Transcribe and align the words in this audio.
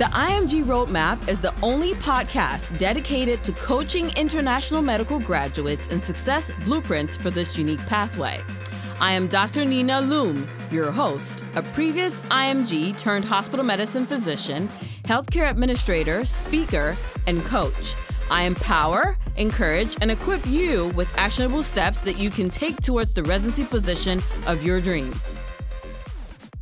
The 0.00 0.06
IMG 0.06 0.64
Roadmap 0.64 1.28
is 1.28 1.40
the 1.40 1.52
only 1.60 1.92
podcast 1.92 2.78
dedicated 2.78 3.44
to 3.44 3.52
coaching 3.52 4.08
international 4.16 4.80
medical 4.80 5.18
graduates 5.20 5.88
in 5.88 6.00
success 6.00 6.50
blueprints 6.64 7.16
for 7.16 7.28
this 7.28 7.58
unique 7.58 7.84
pathway. 7.86 8.40
I 8.98 9.12
am 9.12 9.26
Dr. 9.26 9.66
Nina 9.66 10.00
Loom, 10.00 10.48
your 10.70 10.90
host, 10.90 11.44
a 11.54 11.60
previous 11.60 12.18
IMG 12.30 12.98
turned 12.98 13.26
hospital 13.26 13.62
medicine 13.62 14.06
physician, 14.06 14.68
healthcare 15.02 15.50
administrator, 15.50 16.24
speaker, 16.24 16.96
and 17.26 17.44
coach. 17.44 17.94
I 18.30 18.44
empower, 18.44 19.18
encourage, 19.36 19.98
and 20.00 20.10
equip 20.10 20.46
you 20.46 20.86
with 20.96 21.14
actionable 21.18 21.62
steps 21.62 21.98
that 22.04 22.16
you 22.16 22.30
can 22.30 22.48
take 22.48 22.80
towards 22.80 23.12
the 23.12 23.24
residency 23.24 23.66
position 23.66 24.22
of 24.46 24.64
your 24.64 24.80
dreams. 24.80 25.39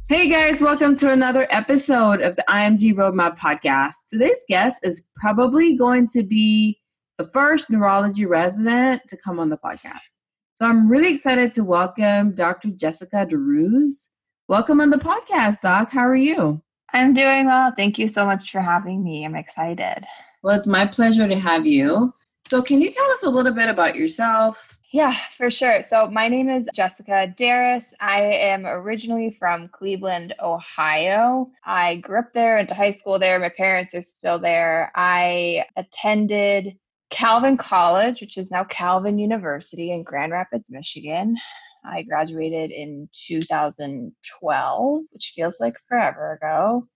Hey 0.08 0.26
guys, 0.26 0.62
welcome 0.62 0.94
to 0.96 1.12
another 1.12 1.46
episode 1.50 2.22
of 2.22 2.34
the 2.34 2.44
IMG 2.48 2.94
Roadmap 2.94 3.38
podcast. 3.38 4.08
Today's 4.08 4.42
guest 4.48 4.80
is 4.82 5.06
probably 5.16 5.76
going 5.76 6.06
to 6.14 6.22
be 6.22 6.80
the 7.18 7.24
first 7.24 7.68
neurology 7.68 8.24
resident 8.24 9.02
to 9.08 9.18
come 9.18 9.38
on 9.38 9.50
the 9.50 9.58
podcast. 9.58 10.14
So 10.54 10.64
I'm 10.64 10.88
really 10.88 11.12
excited 11.12 11.52
to 11.52 11.62
welcome 11.62 12.34
Dr. 12.34 12.70
Jessica 12.70 13.26
DeRuz. 13.26 14.08
Welcome 14.48 14.80
on 14.80 14.88
the 14.88 14.96
podcast, 14.96 15.60
Doc. 15.60 15.90
How 15.90 16.06
are 16.06 16.16
you? 16.16 16.62
I'm 16.94 17.12
doing 17.12 17.44
well. 17.44 17.74
Thank 17.76 17.98
you 17.98 18.08
so 18.08 18.24
much 18.24 18.50
for 18.50 18.62
having 18.62 19.04
me. 19.04 19.26
I'm 19.26 19.36
excited. 19.36 20.06
Well, 20.42 20.56
it's 20.56 20.66
my 20.66 20.86
pleasure 20.86 21.28
to 21.28 21.38
have 21.38 21.66
you. 21.66 22.14
So, 22.46 22.62
can 22.62 22.80
you 22.80 22.90
tell 22.90 23.10
us 23.10 23.24
a 23.24 23.28
little 23.28 23.52
bit 23.52 23.68
about 23.68 23.94
yourself, 23.94 24.77
yeah, 24.90 25.14
for 25.36 25.50
sure. 25.50 25.82
So 25.82 26.08
my 26.08 26.28
name 26.28 26.48
is 26.48 26.66
Jessica 26.74 27.34
Darris. 27.38 27.84
I 28.00 28.22
am 28.22 28.66
originally 28.66 29.36
from 29.38 29.68
Cleveland, 29.68 30.34
Ohio. 30.42 31.50
I 31.64 31.96
grew 31.96 32.20
up 32.20 32.32
there, 32.32 32.58
into 32.58 32.74
high 32.74 32.92
school 32.92 33.18
there. 33.18 33.38
My 33.38 33.50
parents 33.50 33.94
are 33.94 34.02
still 34.02 34.38
there. 34.38 34.90
I 34.94 35.64
attended 35.76 36.78
Calvin 37.10 37.58
College, 37.58 38.22
which 38.22 38.38
is 38.38 38.50
now 38.50 38.64
Calvin 38.64 39.18
University 39.18 39.92
in 39.92 40.04
Grand 40.04 40.32
Rapids, 40.32 40.70
Michigan. 40.70 41.36
I 41.84 42.02
graduated 42.02 42.70
in 42.70 43.08
2012, 43.12 45.02
which 45.10 45.32
feels 45.34 45.60
like 45.60 45.74
forever 45.86 46.32
ago. 46.32 46.86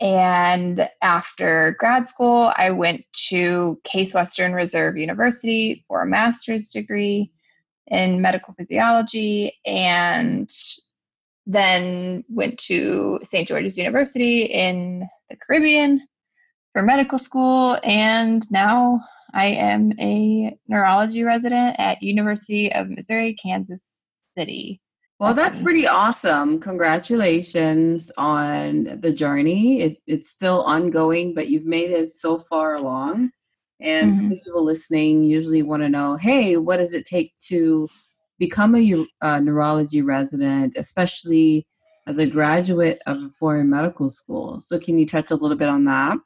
And 0.00 0.88
after 1.02 1.76
grad 1.78 2.08
school, 2.08 2.52
I 2.56 2.70
went 2.70 3.04
to 3.28 3.80
Case 3.84 4.12
Western 4.12 4.52
Reserve 4.52 4.96
University 4.96 5.84
for 5.86 6.02
a 6.02 6.06
master's 6.06 6.68
degree 6.68 7.30
in 7.86 8.20
medical 8.20 8.54
physiology 8.54 9.54
and 9.64 10.50
then 11.46 12.24
went 12.28 12.58
to 12.58 13.20
St. 13.24 13.46
George's 13.46 13.76
University 13.78 14.44
in 14.44 15.08
the 15.30 15.36
Caribbean 15.36 16.06
for 16.72 16.82
medical 16.82 17.18
school. 17.18 17.78
And 17.84 18.50
now 18.50 19.00
I 19.32 19.46
am 19.46 19.92
a 20.00 20.56
neurology 20.68 21.22
resident 21.22 21.76
at 21.78 22.02
University 22.02 22.72
of 22.72 22.88
Missouri, 22.88 23.34
Kansas 23.34 24.06
City. 24.16 24.80
Well, 25.20 25.32
that's 25.32 25.58
pretty 25.58 25.86
awesome. 25.86 26.58
Congratulations 26.58 28.10
on 28.18 28.98
the 29.00 29.12
journey. 29.12 29.80
It, 29.80 29.98
it's 30.06 30.28
still 30.28 30.62
ongoing, 30.62 31.34
but 31.34 31.48
you've 31.48 31.64
made 31.64 31.90
it 31.90 32.12
so 32.12 32.38
far 32.38 32.74
along. 32.74 33.30
And 33.80 34.10
mm-hmm. 34.10 34.18
some 34.18 34.30
people 34.30 34.64
listening 34.64 35.22
usually 35.22 35.62
want 35.62 35.82
to 35.82 35.88
know 35.88 36.16
hey, 36.16 36.56
what 36.56 36.78
does 36.78 36.92
it 36.92 37.04
take 37.04 37.36
to 37.46 37.88
become 38.38 38.74
a, 38.74 39.06
a 39.20 39.40
neurology 39.40 40.02
resident, 40.02 40.74
especially 40.76 41.66
as 42.06 42.18
a 42.18 42.26
graduate 42.26 43.00
of 43.06 43.22
a 43.22 43.30
foreign 43.30 43.70
medical 43.70 44.10
school? 44.10 44.60
So, 44.60 44.78
can 44.78 44.98
you 44.98 45.06
touch 45.06 45.30
a 45.30 45.36
little 45.36 45.56
bit 45.56 45.68
on 45.68 45.84
that? 45.84 46.18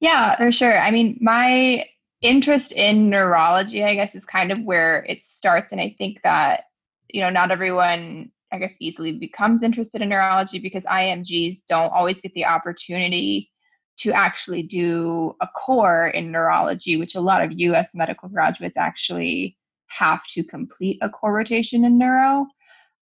Yeah, 0.00 0.36
for 0.36 0.52
sure. 0.52 0.78
I 0.78 0.90
mean, 0.90 1.18
my 1.20 1.84
interest 2.22 2.72
in 2.72 3.10
neurology, 3.10 3.84
I 3.84 3.94
guess, 3.94 4.14
is 4.14 4.24
kind 4.24 4.52
of 4.52 4.62
where 4.62 5.04
it 5.08 5.24
starts. 5.24 5.72
And 5.72 5.80
I 5.80 5.94
think 5.98 6.20
that 6.22 6.64
you 7.12 7.20
know, 7.20 7.30
not 7.30 7.50
everyone, 7.50 8.30
I 8.52 8.58
guess, 8.58 8.74
easily 8.80 9.18
becomes 9.18 9.62
interested 9.62 10.02
in 10.02 10.08
neurology 10.08 10.58
because 10.58 10.84
IMGs 10.84 11.64
don't 11.68 11.92
always 11.92 12.20
get 12.20 12.32
the 12.34 12.46
opportunity 12.46 13.50
to 13.98 14.12
actually 14.12 14.62
do 14.62 15.34
a 15.42 15.46
core 15.48 16.08
in 16.08 16.32
neurology, 16.32 16.96
which 16.96 17.14
a 17.14 17.20
lot 17.20 17.42
of 17.42 17.52
US 17.52 17.90
medical 17.94 18.28
graduates 18.28 18.76
actually 18.76 19.56
have 19.88 20.26
to 20.28 20.42
complete 20.42 20.98
a 21.02 21.08
core 21.08 21.32
rotation 21.32 21.84
in 21.84 21.98
neuro. 21.98 22.46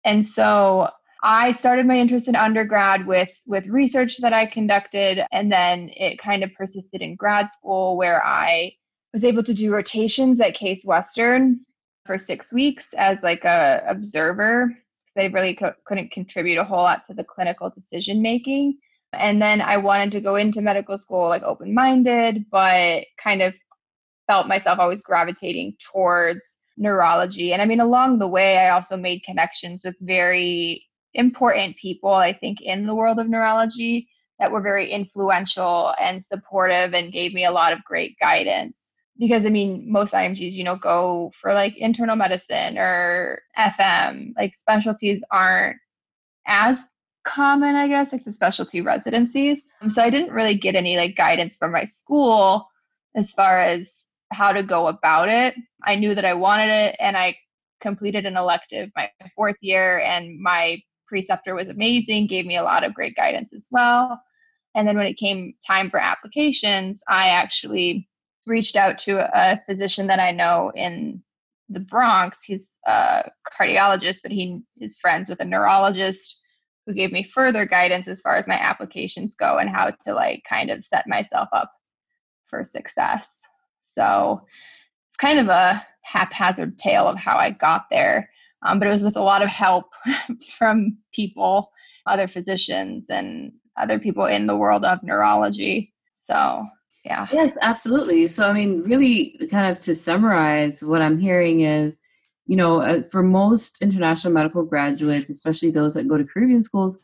And 0.04 0.24
so 0.24 0.90
I 1.22 1.52
started 1.52 1.86
my 1.86 1.98
interest 1.98 2.28
in 2.28 2.34
undergrad 2.34 3.06
with 3.06 3.30
with 3.46 3.64
research 3.66 4.18
that 4.18 4.32
I 4.32 4.46
conducted 4.46 5.24
and 5.30 5.50
then 5.50 5.88
it 5.96 6.18
kind 6.18 6.42
of 6.42 6.52
persisted 6.54 7.00
in 7.00 7.14
grad 7.14 7.52
school 7.52 7.96
where 7.96 8.24
I 8.24 8.72
was 9.12 9.24
able 9.24 9.44
to 9.44 9.54
do 9.54 9.72
rotations 9.72 10.40
at 10.40 10.54
Case 10.54 10.84
Western 10.84 11.60
for 12.12 12.18
six 12.18 12.52
weeks 12.52 12.92
as 12.98 13.22
like 13.22 13.42
a 13.44 13.82
observer. 13.88 14.66
Because 14.66 15.14
they 15.16 15.28
really 15.28 15.54
co- 15.54 15.72
couldn't 15.86 16.12
contribute 16.12 16.58
a 16.58 16.64
whole 16.64 16.82
lot 16.82 17.06
to 17.06 17.14
the 17.14 17.24
clinical 17.24 17.70
decision 17.70 18.20
making 18.20 18.78
and 19.14 19.42
then 19.42 19.60
i 19.60 19.76
wanted 19.76 20.10
to 20.12 20.20
go 20.20 20.36
into 20.36 20.62
medical 20.62 20.96
school 20.96 21.28
like 21.28 21.42
open 21.42 21.74
minded 21.74 22.46
but 22.50 23.04
kind 23.22 23.42
of 23.42 23.54
felt 24.26 24.46
myself 24.46 24.78
always 24.78 25.02
gravitating 25.02 25.76
towards 25.92 26.56
neurology. 26.78 27.52
And 27.52 27.60
i 27.60 27.66
mean 27.66 27.80
along 27.80 28.18
the 28.18 28.28
way 28.28 28.56
i 28.56 28.70
also 28.70 28.96
made 28.96 29.22
connections 29.22 29.82
with 29.84 29.96
very 30.00 30.86
important 31.14 31.76
people 31.76 32.12
i 32.12 32.32
think 32.32 32.60
in 32.62 32.86
the 32.86 32.94
world 32.94 33.18
of 33.18 33.28
neurology 33.28 34.08
that 34.38 34.50
were 34.50 34.62
very 34.62 34.90
influential 34.90 35.94
and 36.00 36.24
supportive 36.24 36.94
and 36.94 37.12
gave 37.12 37.34
me 37.34 37.44
a 37.44 37.52
lot 37.52 37.72
of 37.72 37.84
great 37.84 38.18
guidance 38.18 38.91
because 39.22 39.46
I 39.46 39.50
mean, 39.50 39.84
most 39.86 40.14
IMGs, 40.14 40.54
you 40.54 40.64
know, 40.64 40.74
go 40.74 41.30
for 41.40 41.54
like 41.54 41.76
internal 41.76 42.16
medicine 42.16 42.76
or 42.76 43.40
FM. 43.56 44.32
Like 44.36 44.56
specialties 44.56 45.22
aren't 45.30 45.76
as 46.44 46.80
common, 47.24 47.76
I 47.76 47.86
guess, 47.86 48.10
like 48.10 48.24
the 48.24 48.32
specialty 48.32 48.80
residencies. 48.80 49.64
Um, 49.80 49.90
so 49.90 50.02
I 50.02 50.10
didn't 50.10 50.34
really 50.34 50.56
get 50.56 50.74
any 50.74 50.96
like 50.96 51.14
guidance 51.14 51.56
from 51.56 51.70
my 51.70 51.84
school 51.84 52.68
as 53.14 53.30
far 53.30 53.60
as 53.60 54.08
how 54.32 54.50
to 54.50 54.64
go 54.64 54.88
about 54.88 55.28
it. 55.28 55.54
I 55.84 55.94
knew 55.94 56.16
that 56.16 56.24
I 56.24 56.34
wanted 56.34 56.70
it 56.70 56.96
and 56.98 57.16
I 57.16 57.36
completed 57.80 58.26
an 58.26 58.36
elective 58.36 58.90
my 58.96 59.08
fourth 59.36 59.56
year 59.60 60.00
and 60.00 60.40
my 60.40 60.82
preceptor 61.06 61.54
was 61.54 61.68
amazing, 61.68 62.26
gave 62.26 62.44
me 62.44 62.56
a 62.56 62.64
lot 62.64 62.82
of 62.82 62.92
great 62.92 63.14
guidance 63.14 63.52
as 63.52 63.68
well. 63.70 64.20
And 64.74 64.88
then 64.88 64.96
when 64.98 65.06
it 65.06 65.16
came 65.16 65.54
time 65.64 65.90
for 65.90 66.00
applications, 66.00 67.04
I 67.08 67.28
actually 67.28 68.08
reached 68.46 68.76
out 68.76 68.98
to 68.98 69.18
a 69.18 69.60
physician 69.66 70.06
that 70.08 70.18
I 70.18 70.32
know 70.32 70.72
in 70.74 71.22
the 71.68 71.80
Bronx. 71.80 72.42
He's 72.42 72.72
a 72.86 73.30
cardiologist, 73.58 74.18
but 74.22 74.32
he 74.32 74.60
is 74.80 74.98
friends 74.98 75.28
with 75.28 75.40
a 75.40 75.44
neurologist 75.44 76.40
who 76.86 76.94
gave 76.94 77.12
me 77.12 77.22
further 77.22 77.64
guidance 77.64 78.08
as 78.08 78.20
far 78.20 78.36
as 78.36 78.48
my 78.48 78.58
applications 78.58 79.36
go 79.36 79.58
and 79.58 79.70
how 79.70 79.90
to 80.04 80.14
like 80.14 80.42
kind 80.48 80.70
of 80.70 80.84
set 80.84 81.06
myself 81.06 81.48
up 81.52 81.72
for 82.48 82.64
success. 82.64 83.40
So 83.80 84.42
it's 85.10 85.18
kind 85.18 85.38
of 85.38 85.48
a 85.48 85.86
haphazard 86.02 86.78
tale 86.78 87.06
of 87.06 87.18
how 87.18 87.36
I 87.36 87.50
got 87.50 87.86
there. 87.90 88.30
Um, 88.64 88.78
but 88.78 88.88
it 88.88 88.92
was 88.92 89.02
with 89.02 89.16
a 89.16 89.22
lot 89.22 89.42
of 89.42 89.48
help 89.48 89.86
from 90.58 90.98
people, 91.12 91.70
other 92.06 92.28
physicians, 92.28 93.06
and 93.08 93.52
other 93.76 93.98
people 93.98 94.26
in 94.26 94.46
the 94.46 94.56
world 94.56 94.84
of 94.84 95.02
neurology. 95.02 95.92
So 96.26 96.66
yeah. 97.04 97.26
Yes 97.32 97.58
absolutely. 97.60 98.26
So 98.26 98.48
i 98.48 98.52
mean 98.52 98.82
really 98.82 99.36
kind 99.50 99.70
of 99.70 99.78
to 99.80 99.94
summarize 99.94 100.82
what 100.82 101.02
i'm 101.02 101.18
hearing 101.18 101.60
is 101.60 101.98
you 102.46 102.56
know 102.56 102.80
uh, 102.80 103.02
for 103.02 103.22
most 103.22 103.82
international 103.82 104.32
medical 104.34 104.64
graduates 104.64 105.30
especially 105.30 105.70
those 105.70 105.94
that 105.94 106.08
go 106.08 106.18
to 106.18 106.24
caribbean 106.24 106.62
schools 106.62 106.98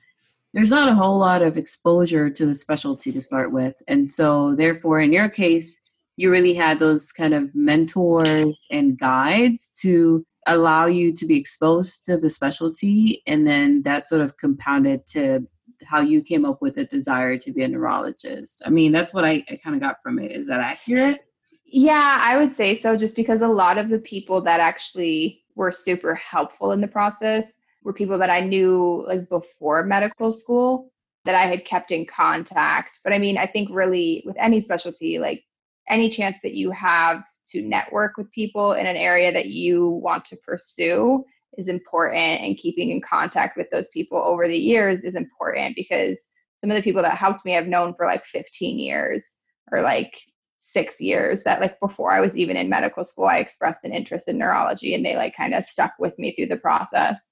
there's 0.55 0.71
not 0.71 0.89
a 0.89 0.95
whole 0.95 1.19
lot 1.19 1.43
of 1.43 1.57
exposure 1.57 2.31
to 2.31 2.47
the 2.47 2.55
specialty 2.55 3.13
to 3.13 3.21
start 3.21 3.53
with. 3.53 3.83
And 3.87 4.11
so 4.11 4.55
therefore 4.55 5.01
in 5.01 5.13
your 5.13 5.29
case 5.29 5.81
you 6.17 6.31
really 6.31 6.55
had 6.55 6.79
those 6.79 7.13
kind 7.13 7.35
of 7.35 7.55
mentors 7.55 8.67
and 8.71 8.99
guides 8.99 9.79
to 9.83 10.25
allow 10.47 10.87
you 10.87 11.13
to 11.13 11.27
be 11.27 11.37
exposed 11.37 12.05
to 12.07 12.17
the 12.17 12.31
specialty 12.31 13.23
and 13.27 13.47
then 13.47 13.83
that 13.83 14.09
sort 14.09 14.23
of 14.23 14.37
compounded 14.37 15.05
to 15.07 15.47
how 15.85 16.01
you 16.01 16.23
came 16.23 16.45
up 16.45 16.61
with 16.61 16.75
the 16.75 16.85
desire 16.85 17.37
to 17.39 17.53
be 17.53 17.63
a 17.63 17.69
neurologist. 17.69 18.63
I 18.65 18.71
mean, 18.71 18.93
that's 18.93 19.15
what 19.15 19.25
I, 19.25 19.45
I 19.49 19.61
kind 19.63 19.77
of 19.77 19.81
got 19.81 20.03
from 20.03 20.19
it. 20.19 20.33
Is 20.33 20.47
that 20.49 20.61
accurate? 20.61 21.25
Yeah, 21.65 22.19
I 22.21 22.37
would 22.37 22.57
say 22.57 22.81
so, 22.81 22.97
just 22.97 23.15
because 23.15 23.43
a 23.43 23.49
lot 23.49 23.79
of 23.79 23.89
the 23.89 23.99
people 23.99 24.41
that 24.43 24.61
actually 24.61 25.45
were 25.55 25.71
super 25.71 26.15
helpful 26.15 26.73
in 26.73 26.81
the 26.81 26.89
process 26.89 27.53
were 27.83 27.93
people 27.93 28.19
that 28.19 28.31
I 28.31 28.41
knew 28.41 29.05
like 29.07 29.29
before 29.29 29.85
medical 29.85 30.33
school 30.33 30.91
that 31.25 31.35
I 31.35 31.47
had 31.47 31.65
kept 31.65 31.91
in 31.91 32.07
contact. 32.07 33.01
But 33.05 33.13
I 33.13 33.19
mean, 33.19 33.37
I 33.37 33.47
think 33.47 33.69
really 33.71 34.23
with 34.25 34.37
any 34.39 34.63
specialty, 34.63 35.19
like 35.19 35.45
any 35.89 36.09
chance 36.09 36.39
that 36.43 36.55
you 36.55 36.71
have 36.71 37.23
to 37.51 37.63
network 37.63 38.17
with 38.17 38.31
people 38.33 38.73
in 38.73 38.87
an 38.87 38.97
area 38.97 39.33
that 39.33 39.47
you 39.47 39.89
want 39.89 40.25
to 40.27 40.37
pursue 40.37 41.25
is 41.57 41.69
important 41.69 42.41
and 42.41 42.59
keeping 42.59 42.91
in 42.91 43.01
contact 43.01 43.57
with 43.57 43.69
those 43.71 43.89
people 43.89 44.19
over 44.19 44.47
the 44.47 44.57
years 44.57 45.05
is 45.05 45.15
important 45.15 45.75
because 45.75 46.19
some 46.61 46.71
of 46.71 46.77
the 46.77 46.83
people 46.83 47.03
that 47.03 47.17
helped 47.17 47.45
me 47.45 47.57
I've 47.57 47.67
known 47.67 47.95
for 47.95 48.07
like 48.07 48.25
15 48.27 48.79
years 48.79 49.25
or 49.73 49.81
like 49.81 50.19
six 50.61 51.01
years 51.01 51.45
that 51.45 51.61
like 51.61 51.81
before 51.81 52.13
I 52.13 52.21
was 52.21 52.37
even 52.37 52.57
in 52.57 52.69
medical 52.69 53.05
school, 53.05 53.27
I 53.27 53.39
expressed 53.39 53.85
an 53.85 53.93
interest 53.93 54.29
in 54.29 54.39
neurology 54.39 54.95
and 54.95 55.05
they 55.05 55.17
like 55.17 55.37
kind 55.37 55.55
of 55.55 55.65
stuck 55.65 55.93
with 55.99 56.19
me 56.19 56.35
through 56.35 56.49
the 56.49 56.57
process. 56.57 57.31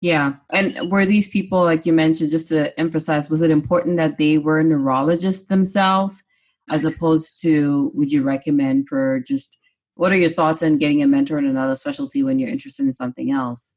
Yeah. 0.00 0.34
And 0.52 0.90
were 0.90 1.06
these 1.06 1.28
people, 1.28 1.62
like 1.62 1.86
you 1.86 1.92
mentioned, 1.92 2.30
just 2.30 2.48
to 2.48 2.78
emphasize, 2.78 3.30
was 3.30 3.40
it 3.40 3.50
important 3.50 3.96
that 3.96 4.18
they 4.18 4.36
were 4.36 4.62
neurologists 4.62 5.48
themselves 5.48 6.22
as 6.70 6.84
opposed 6.84 7.40
to 7.42 7.90
would 7.94 8.12
you 8.12 8.22
recommend 8.22 8.88
for 8.88 9.20
just 9.20 9.58
what 9.94 10.12
are 10.12 10.16
your 10.16 10.30
thoughts 10.30 10.62
on 10.62 10.78
getting 10.78 11.02
a 11.02 11.06
mentor 11.06 11.38
in 11.38 11.46
another 11.46 11.76
specialty 11.76 12.22
when 12.22 12.38
you're 12.38 12.48
interested 12.48 12.84
in 12.86 12.92
something 12.92 13.30
else? 13.30 13.76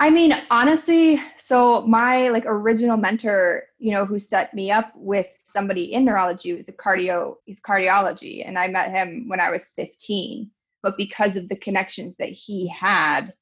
I 0.00 0.10
mean, 0.10 0.32
honestly, 0.50 1.20
so 1.38 1.82
my 1.82 2.28
like 2.28 2.44
original 2.46 2.96
mentor, 2.96 3.64
you 3.78 3.90
know, 3.90 4.04
who 4.04 4.18
set 4.18 4.54
me 4.54 4.70
up 4.70 4.92
with 4.94 5.26
somebody 5.48 5.92
in 5.92 6.04
neurology 6.04 6.52
was 6.52 6.68
a 6.68 6.72
cardio, 6.72 7.34
he's 7.46 7.60
cardiology, 7.60 8.46
and 8.46 8.58
I 8.58 8.68
met 8.68 8.90
him 8.90 9.24
when 9.28 9.40
I 9.40 9.50
was 9.50 9.62
15. 9.74 10.50
But 10.82 10.96
because 10.96 11.36
of 11.36 11.48
the 11.48 11.56
connections 11.56 12.14
that 12.18 12.28
he 12.28 12.68
had, 12.68 13.32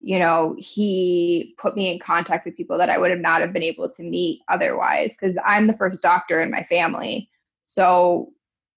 you 0.00 0.20
know, 0.20 0.54
he 0.58 1.54
put 1.58 1.74
me 1.74 1.92
in 1.92 1.98
contact 1.98 2.44
with 2.44 2.56
people 2.56 2.78
that 2.78 2.90
I 2.90 2.98
would 2.98 3.10
have 3.10 3.18
not 3.18 3.40
have 3.40 3.52
been 3.52 3.64
able 3.64 3.88
to 3.88 4.02
meet 4.04 4.42
otherwise. 4.48 5.10
Because 5.10 5.36
I'm 5.44 5.66
the 5.66 5.76
first 5.76 6.02
doctor 6.02 6.40
in 6.40 6.52
my 6.52 6.62
family, 6.64 7.28
so 7.64 8.32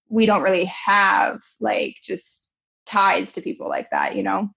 we 0.08 0.26
don't 0.26 0.42
really 0.42 0.66
have 0.66 1.42
like 1.60 1.98
just 2.04 2.49
ties 2.90 3.32
to 3.34 3.42
people 3.42 3.70
like 3.70 3.90
that, 3.92 4.16
you 4.16 4.24
know. 4.24 4.50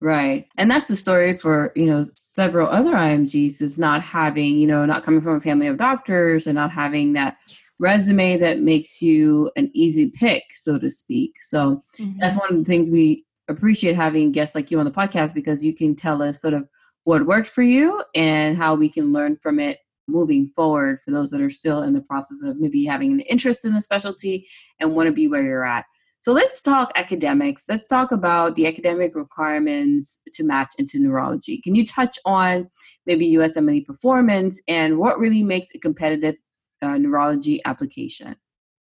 Right. 0.00 0.46
And 0.56 0.70
that's 0.70 0.88
the 0.88 0.96
story 0.96 1.34
for, 1.34 1.72
you 1.74 1.86
know, 1.86 2.06
several 2.14 2.68
other 2.68 2.92
IMGs 2.92 3.60
is 3.60 3.78
not 3.78 4.00
having, 4.00 4.56
you 4.56 4.66
know, 4.66 4.86
not 4.86 5.02
coming 5.02 5.20
from 5.20 5.36
a 5.36 5.40
family 5.40 5.66
of 5.66 5.76
doctors 5.76 6.46
and 6.46 6.54
not 6.54 6.70
having 6.70 7.14
that 7.14 7.36
resume 7.80 8.36
that 8.36 8.60
makes 8.60 9.02
you 9.02 9.50
an 9.56 9.70
easy 9.74 10.10
pick, 10.10 10.44
so 10.54 10.78
to 10.78 10.90
speak. 10.90 11.34
So 11.40 11.82
mm-hmm. 11.98 12.18
that's 12.20 12.36
one 12.36 12.50
of 12.50 12.58
the 12.58 12.64
things 12.64 12.90
we 12.90 13.24
appreciate 13.48 13.96
having 13.96 14.30
guests 14.30 14.54
like 14.54 14.70
you 14.70 14.78
on 14.78 14.84
the 14.84 14.90
podcast 14.90 15.34
because 15.34 15.64
you 15.64 15.74
can 15.74 15.96
tell 15.96 16.22
us 16.22 16.40
sort 16.40 16.54
of 16.54 16.68
what 17.04 17.26
worked 17.26 17.48
for 17.48 17.62
you 17.62 18.04
and 18.14 18.56
how 18.56 18.74
we 18.74 18.88
can 18.88 19.12
learn 19.12 19.36
from 19.36 19.58
it 19.58 19.78
moving 20.06 20.46
forward 20.54 21.00
for 21.00 21.10
those 21.10 21.30
that 21.30 21.40
are 21.40 21.50
still 21.50 21.82
in 21.82 21.92
the 21.92 22.00
process 22.00 22.42
of 22.42 22.58
maybe 22.58 22.84
having 22.84 23.12
an 23.12 23.20
interest 23.20 23.64
in 23.64 23.74
the 23.74 23.80
specialty 23.80 24.46
and 24.80 24.94
want 24.94 25.06
to 25.06 25.12
be 25.12 25.26
where 25.28 25.42
you're 25.42 25.64
at. 25.64 25.84
So 26.20 26.32
let's 26.32 26.60
talk 26.60 26.90
academics. 26.96 27.68
Let's 27.68 27.88
talk 27.88 28.10
about 28.10 28.56
the 28.56 28.66
academic 28.66 29.14
requirements 29.14 30.20
to 30.32 30.44
match 30.44 30.74
into 30.78 30.98
neurology. 30.98 31.60
Can 31.60 31.74
you 31.74 31.86
touch 31.86 32.18
on 32.24 32.68
maybe 33.06 33.32
USMLE 33.34 33.86
performance 33.86 34.60
and 34.66 34.98
what 34.98 35.18
really 35.18 35.42
makes 35.42 35.68
a 35.74 35.78
competitive 35.78 36.36
uh, 36.82 36.98
neurology 36.98 37.60
application? 37.64 38.36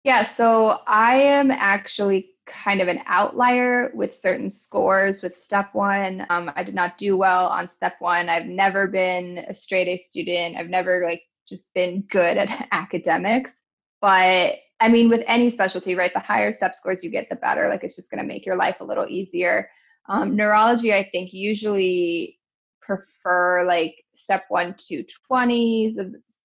Yeah, 0.04 0.24
so 0.26 0.80
I 0.86 1.16
am 1.16 1.50
actually 1.50 2.32
kind 2.46 2.82
of 2.82 2.90
an 2.90 3.00
outlier 3.06 3.92
with 3.94 4.16
certain 4.16 4.50
scores 4.50 5.22
with 5.22 5.42
step 5.42 5.70
one. 5.74 6.26
Um, 6.30 6.52
I 6.56 6.64
did 6.64 6.76
not 6.76 6.98
do 6.98 7.16
well 7.16 7.48
on 7.48 7.70
step 7.78 7.96
one. 8.00 8.28
I've 8.28 8.48
never 8.48 8.88
been 8.88 9.40
a 9.48 9.54
straight 9.54 9.88
A 9.88 9.98
student. 9.98 10.58
I've 10.58 10.68
never 10.68 11.04
like 11.06 11.24
just 11.48 11.74
been 11.74 12.02
good 12.10 12.38
at 12.38 12.68
academics. 12.72 13.54
But 14.02 14.56
I 14.80 14.90
mean, 14.90 15.10
with 15.10 15.24
any 15.28 15.50
specialty, 15.52 15.96
right? 15.96 16.14
The 16.14 16.20
higher 16.20 16.52
step 16.52 16.76
scores 16.76 17.04
you 17.04 17.10
get, 17.10 17.30
the 17.30 17.36
better. 17.36 17.70
Like 17.70 17.84
it's 17.84 17.96
just 17.96 18.12
going 18.12 18.22
to 18.22 18.28
make 18.28 18.46
your 18.46 18.56
life 18.56 18.78
a 18.80 18.86
little 18.86 19.08
easier. 19.08 19.70
Um, 20.10 20.36
neurology, 20.36 20.94
I 20.94 21.08
think, 21.12 21.34
usually 21.34 22.40
prefer 22.82 23.64
like 23.66 23.96
step 24.14 24.46
one 24.50 24.76
to 24.90 25.06
20s. 25.32 25.96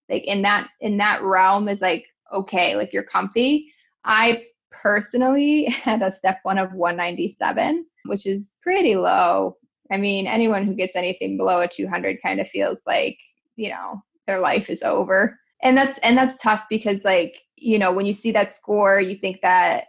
Like 0.08 0.24
in 0.24 0.42
that 0.42 0.68
in 0.80 0.96
that 0.98 1.22
realm 1.22 1.68
is 1.68 1.80
like 1.80 2.06
okay, 2.32 2.76
like 2.76 2.92
you're 2.92 3.02
comfy. 3.02 3.72
I 4.04 4.46
personally 4.70 5.64
had 5.64 6.02
a 6.02 6.12
step 6.12 6.38
one 6.42 6.58
of 6.58 6.72
197, 6.72 7.86
which 8.04 8.26
is 8.26 8.52
pretty 8.62 8.94
low. 8.94 9.56
I 9.90 9.96
mean, 9.96 10.26
anyone 10.26 10.66
who 10.66 10.74
gets 10.74 10.94
anything 10.94 11.36
below 11.36 11.62
a 11.62 11.68
200 11.68 12.22
kind 12.22 12.40
of 12.40 12.48
feels 12.48 12.78
like 12.86 13.18
you 13.56 13.70
know 13.70 14.02
their 14.26 14.38
life 14.38 14.70
is 14.70 14.82
over 14.82 15.38
and 15.62 15.76
that's 15.76 15.98
and 16.02 16.16
that's 16.16 16.40
tough 16.42 16.64
because 16.70 17.02
like 17.04 17.34
you 17.60 17.78
know 17.78 17.92
when 17.92 18.06
you 18.06 18.12
see 18.12 18.32
that 18.32 18.54
score 18.54 19.00
you 19.00 19.16
think 19.16 19.40
that 19.42 19.86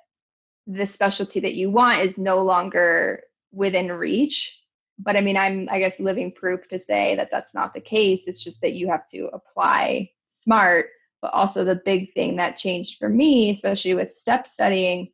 the 0.67 0.85
specialty 0.85 1.39
that 1.39 1.55
you 1.55 1.69
want 1.69 2.01
is 2.01 2.17
no 2.17 2.43
longer 2.43 3.23
within 3.51 3.91
reach. 3.91 4.61
But 4.99 5.15
i 5.15 5.21
mean 5.21 5.37
i'm 5.37 5.67
i 5.71 5.79
guess 5.79 5.99
living 5.99 6.31
proof 6.31 6.67
to 6.69 6.79
say 6.79 7.15
that 7.15 7.29
that's 7.31 7.53
not 7.53 7.73
the 7.73 7.81
case. 7.81 8.23
It's 8.27 8.43
just 8.43 8.61
that 8.61 8.73
you 8.73 8.89
have 8.89 9.07
to 9.09 9.29
apply 9.33 10.11
smart. 10.29 10.87
But 11.21 11.33
also 11.33 11.65
the 11.65 11.81
big 11.83 12.13
thing 12.13 12.37
that 12.37 12.57
changed 12.57 12.97
for 12.97 13.09
me 13.09 13.51
especially 13.51 13.93
with 13.93 14.15
step 14.15 14.47
studying 14.47 15.09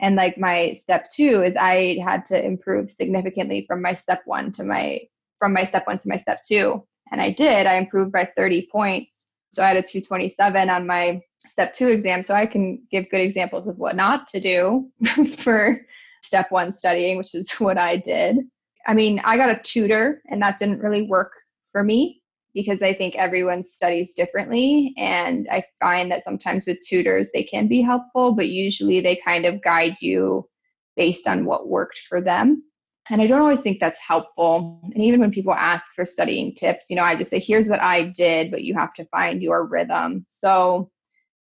and 0.00 0.16
like 0.16 0.38
my 0.38 0.78
step 0.80 1.10
two 1.10 1.42
is 1.42 1.54
i 1.56 1.98
had 2.02 2.24
to 2.26 2.42
improve 2.42 2.90
significantly 2.90 3.64
from 3.66 3.82
my 3.82 3.94
step 3.94 4.22
one 4.24 4.52
to 4.52 4.64
my 4.64 5.00
from 5.40 5.52
my 5.52 5.64
step 5.64 5.88
one 5.88 5.98
to 5.98 6.08
my 6.08 6.18
step 6.18 6.44
two. 6.46 6.84
And 7.10 7.20
i 7.20 7.32
did. 7.32 7.66
I 7.66 7.76
improved 7.76 8.12
by 8.12 8.30
30 8.36 8.68
points. 8.70 9.26
So 9.52 9.64
I 9.64 9.68
had 9.68 9.78
a 9.78 9.82
227 9.82 10.70
on 10.70 10.86
my 10.86 11.20
step 11.48 11.74
two 11.74 11.88
exam. 11.88 12.22
So 12.22 12.34
I 12.34 12.46
can 12.46 12.82
give 12.90 13.10
good 13.10 13.20
examples 13.20 13.66
of 13.66 13.78
what 13.78 13.96
not 13.96 14.28
to 14.28 14.40
do 14.40 14.90
for 15.38 15.80
step 16.22 16.50
one 16.50 16.72
studying, 16.72 17.18
which 17.18 17.34
is 17.34 17.52
what 17.58 17.78
I 17.78 17.96
did. 17.96 18.38
I 18.86 18.94
mean, 18.94 19.20
I 19.24 19.36
got 19.36 19.50
a 19.50 19.60
tutor, 19.62 20.22
and 20.28 20.40
that 20.42 20.58
didn't 20.58 20.80
really 20.80 21.02
work 21.02 21.32
for 21.72 21.84
me 21.84 22.22
because 22.54 22.82
I 22.82 22.94
think 22.94 23.14
everyone 23.14 23.62
studies 23.62 24.14
differently. 24.14 24.94
And 24.96 25.46
I 25.50 25.64
find 25.78 26.10
that 26.10 26.24
sometimes 26.24 26.66
with 26.66 26.78
tutors, 26.86 27.30
they 27.32 27.44
can 27.44 27.68
be 27.68 27.80
helpful, 27.80 28.34
but 28.34 28.48
usually 28.48 29.00
they 29.00 29.20
kind 29.24 29.44
of 29.44 29.62
guide 29.62 29.96
you 30.00 30.48
based 30.96 31.28
on 31.28 31.44
what 31.44 31.68
worked 31.68 32.00
for 32.08 32.20
them. 32.20 32.64
And 33.08 33.20
I 33.20 33.26
don't 33.26 33.40
always 33.40 33.60
think 33.60 33.80
that's 33.80 34.00
helpful. 34.00 34.80
And 34.94 35.02
even 35.02 35.20
when 35.20 35.32
people 35.32 35.54
ask 35.54 35.84
for 35.94 36.04
studying 36.04 36.54
tips, 36.54 36.86
you 36.90 36.96
know, 36.96 37.02
I 37.02 37.16
just 37.16 37.30
say, 37.30 37.40
here's 37.40 37.68
what 37.68 37.80
I 37.80 38.08
did, 38.16 38.50
but 38.50 38.62
you 38.62 38.74
have 38.74 38.94
to 38.94 39.04
find 39.06 39.42
your 39.42 39.66
rhythm. 39.66 40.26
So, 40.28 40.90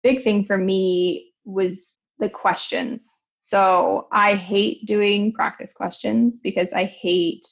big 0.05 0.23
thing 0.23 0.45
for 0.45 0.57
me 0.57 1.33
was 1.45 1.97
the 2.21 2.31
questions. 2.31 3.09
So, 3.41 4.07
I 4.13 4.37
hate 4.37 4.87
doing 4.87 5.33
practice 5.33 5.73
questions 5.73 6.41
because 6.41 6.69
I 6.73 6.85
hate 6.85 7.47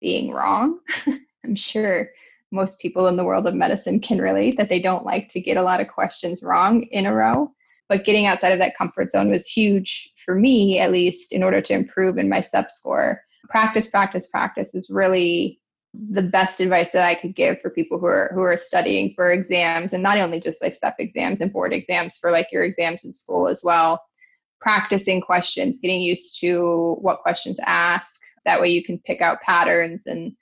being 0.00 0.32
wrong. 0.32 0.80
I'm 1.44 1.54
sure 1.54 2.08
most 2.50 2.80
people 2.80 3.08
in 3.08 3.16
the 3.16 3.24
world 3.24 3.46
of 3.46 3.54
medicine 3.54 4.00
can 4.00 4.18
relate 4.18 4.56
that 4.56 4.70
they 4.70 4.80
don't 4.80 5.04
like 5.04 5.28
to 5.28 5.40
get 5.40 5.58
a 5.58 5.62
lot 5.62 5.80
of 5.80 5.88
questions 5.88 6.42
wrong 6.42 6.84
in 6.84 7.04
a 7.04 7.14
row. 7.14 7.52
But 7.88 8.04
getting 8.04 8.26
outside 8.26 8.52
of 8.52 8.58
that 8.58 8.76
comfort 8.76 9.10
zone 9.10 9.30
was 9.30 9.46
huge 9.46 10.12
for 10.24 10.34
me, 10.34 10.78
at 10.78 10.92
least, 10.92 11.32
in 11.32 11.42
order 11.42 11.60
to 11.60 11.72
improve 11.72 12.18
in 12.18 12.28
my 12.28 12.40
step 12.40 12.70
score 12.70 13.22
practice, 13.48 13.88
practice, 13.88 14.26
practice 14.26 14.74
is 14.74 14.90
really 14.90 15.60
the 15.94 16.22
best 16.22 16.60
advice 16.60 16.90
that 16.92 17.04
I 17.04 17.14
could 17.14 17.34
give 17.34 17.60
for 17.60 17.70
people 17.70 17.98
who 17.98 18.06
are 18.06 18.30
who 18.34 18.42
are 18.42 18.56
studying 18.56 19.14
for 19.14 19.32
exams 19.32 19.92
and 19.92 20.02
not 20.02 20.18
only 20.18 20.40
just 20.40 20.62
like 20.62 20.74
step 20.74 20.96
exams 20.98 21.40
and 21.40 21.52
board 21.52 21.72
exams 21.72 22.18
for 22.18 22.30
like 22.30 22.52
your 22.52 22.64
exams 22.64 23.04
in 23.04 23.12
school 23.12 23.48
as 23.48 23.62
well. 23.64 24.02
Practicing 24.60 25.20
questions, 25.20 25.78
getting 25.80 26.00
used 26.00 26.38
to 26.40 26.96
what 27.00 27.20
questions 27.20 27.58
ask. 27.64 28.20
That 28.44 28.60
way 28.60 28.68
you 28.68 28.84
can 28.84 28.98
pick 28.98 29.20
out 29.20 29.40
patterns 29.40 30.06
and 30.06 30.32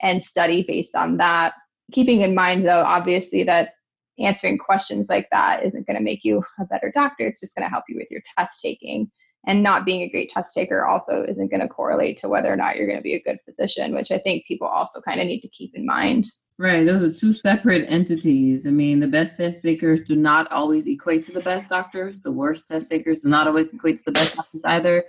and 0.00 0.22
study 0.22 0.62
based 0.62 0.94
on 0.94 1.16
that. 1.18 1.54
Keeping 1.92 2.22
in 2.22 2.34
mind 2.34 2.64
though, 2.64 2.82
obviously 2.82 3.42
that 3.44 3.74
answering 4.18 4.58
questions 4.58 5.08
like 5.08 5.28
that 5.32 5.64
isn't 5.64 5.86
going 5.86 5.96
to 5.96 6.02
make 6.02 6.22
you 6.22 6.44
a 6.60 6.64
better 6.66 6.92
doctor. 6.94 7.26
It's 7.26 7.40
just 7.40 7.54
going 7.54 7.66
to 7.66 7.70
help 7.70 7.84
you 7.88 7.96
with 7.96 8.10
your 8.10 8.22
test 8.36 8.60
taking 8.60 9.10
and 9.46 9.62
not 9.62 9.84
being 9.84 10.02
a 10.02 10.08
great 10.08 10.30
test 10.30 10.54
taker 10.54 10.84
also 10.84 11.24
isn't 11.24 11.50
going 11.50 11.60
to 11.60 11.68
correlate 11.68 12.16
to 12.18 12.28
whether 12.28 12.52
or 12.52 12.56
not 12.56 12.76
you're 12.76 12.86
going 12.86 12.98
to 12.98 13.02
be 13.02 13.14
a 13.14 13.22
good 13.22 13.38
physician 13.44 13.94
which 13.94 14.10
i 14.10 14.18
think 14.18 14.46
people 14.46 14.66
also 14.66 15.00
kind 15.00 15.20
of 15.20 15.26
need 15.26 15.40
to 15.40 15.48
keep 15.48 15.74
in 15.74 15.86
mind. 15.86 16.26
Right 16.58 16.86
those 16.86 17.02
are 17.02 17.18
two 17.18 17.32
separate 17.32 17.86
entities. 17.88 18.66
I 18.66 18.70
mean 18.70 19.00
the 19.00 19.08
best 19.08 19.36
test 19.36 19.62
takers 19.62 20.02
do 20.02 20.14
not 20.14 20.50
always 20.52 20.86
equate 20.86 21.24
to 21.24 21.32
the 21.32 21.40
best 21.40 21.70
doctors. 21.70 22.20
The 22.20 22.30
worst 22.30 22.68
test 22.68 22.90
takers 22.90 23.22
do 23.22 23.30
not 23.30 23.48
always 23.48 23.72
equate 23.72 23.98
to 23.98 24.04
the 24.04 24.12
best 24.12 24.36
doctors 24.36 24.62
either. 24.64 25.04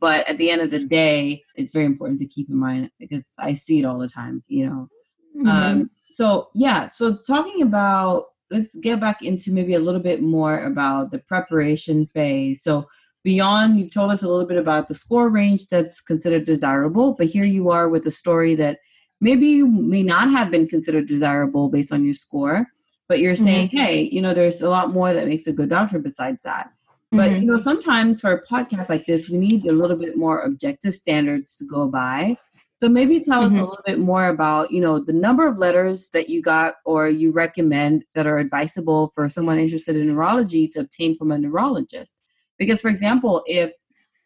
But 0.00 0.28
at 0.28 0.38
the 0.38 0.50
end 0.50 0.60
of 0.60 0.70
the 0.70 0.84
day 0.84 1.42
it's 1.54 1.72
very 1.72 1.86
important 1.86 2.18
to 2.20 2.26
keep 2.26 2.50
in 2.50 2.56
mind 2.56 2.90
because 2.98 3.32
i 3.38 3.52
see 3.52 3.78
it 3.78 3.84
all 3.84 3.98
the 3.98 4.08
time 4.08 4.42
you 4.48 4.66
know? 4.66 4.88
Mm-hmm. 5.36 5.48
um, 5.48 5.90
so 6.10 6.48
yeah 6.54 6.88
so 6.88 7.18
talking 7.26 7.62
about 7.62 8.26
let's 8.50 8.76
get 8.76 9.00
back 9.00 9.22
into 9.22 9.52
maybe 9.52 9.74
a 9.74 9.80
little 9.80 10.00
bit 10.00 10.22
more 10.22 10.64
about 10.64 11.10
the 11.10 11.18
preparation 11.18 12.06
phase. 12.06 12.62
So 12.62 12.86
beyond 13.24 13.78
you've 13.78 13.92
told 13.92 14.10
us 14.10 14.22
a 14.22 14.28
little 14.28 14.46
bit 14.46 14.56
about 14.56 14.88
the 14.88 14.94
score 14.94 15.28
range 15.28 15.66
that's 15.68 16.00
considered 16.00 16.44
desirable 16.44 17.14
but 17.14 17.26
here 17.26 17.44
you 17.44 17.70
are 17.70 17.88
with 17.88 18.06
a 18.06 18.10
story 18.10 18.54
that 18.54 18.78
maybe 19.20 19.62
may 19.62 20.02
not 20.02 20.30
have 20.30 20.50
been 20.50 20.66
considered 20.66 21.06
desirable 21.06 21.68
based 21.68 21.92
on 21.92 22.04
your 22.04 22.14
score 22.14 22.66
but 23.08 23.18
you're 23.18 23.34
saying 23.34 23.68
mm-hmm. 23.68 23.76
hey 23.76 24.02
you 24.02 24.22
know 24.22 24.34
there's 24.34 24.62
a 24.62 24.70
lot 24.70 24.92
more 24.92 25.12
that 25.12 25.26
makes 25.26 25.46
a 25.46 25.52
good 25.52 25.68
doctor 25.68 25.98
besides 25.98 26.42
that 26.42 26.70
but 27.10 27.30
mm-hmm. 27.30 27.42
you 27.42 27.46
know 27.46 27.58
sometimes 27.58 28.20
for 28.20 28.32
a 28.32 28.46
podcast 28.46 28.88
like 28.88 29.06
this 29.06 29.28
we 29.28 29.38
need 29.38 29.66
a 29.66 29.72
little 29.72 29.96
bit 29.96 30.16
more 30.16 30.40
objective 30.40 30.94
standards 30.94 31.56
to 31.56 31.64
go 31.64 31.88
by 31.88 32.36
So 32.80 32.88
maybe 32.88 33.18
tell 33.18 33.42
mm-hmm. 33.42 33.46
us 33.46 33.52
a 33.52 33.54
mm-hmm. 33.54 33.70
little 33.70 33.84
bit 33.84 33.98
more 33.98 34.28
about, 34.28 34.70
you 34.70 34.80
know, 34.80 35.00
the 35.00 35.12
number 35.12 35.48
of 35.48 35.58
letters 35.58 36.10
that 36.10 36.28
you 36.28 36.40
got 36.40 36.74
or 36.84 37.08
you 37.08 37.32
recommend 37.32 38.04
that 38.14 38.26
are 38.26 38.38
advisable 38.38 39.08
for 39.08 39.28
someone 39.28 39.58
interested 39.58 39.96
in 39.96 40.06
neurology 40.06 40.68
to 40.68 40.80
obtain 40.80 41.16
from 41.16 41.32
a 41.32 41.38
neurologist. 41.38 42.16
Because 42.58 42.80
for 42.80 42.88
example, 42.88 43.42
if 43.46 43.72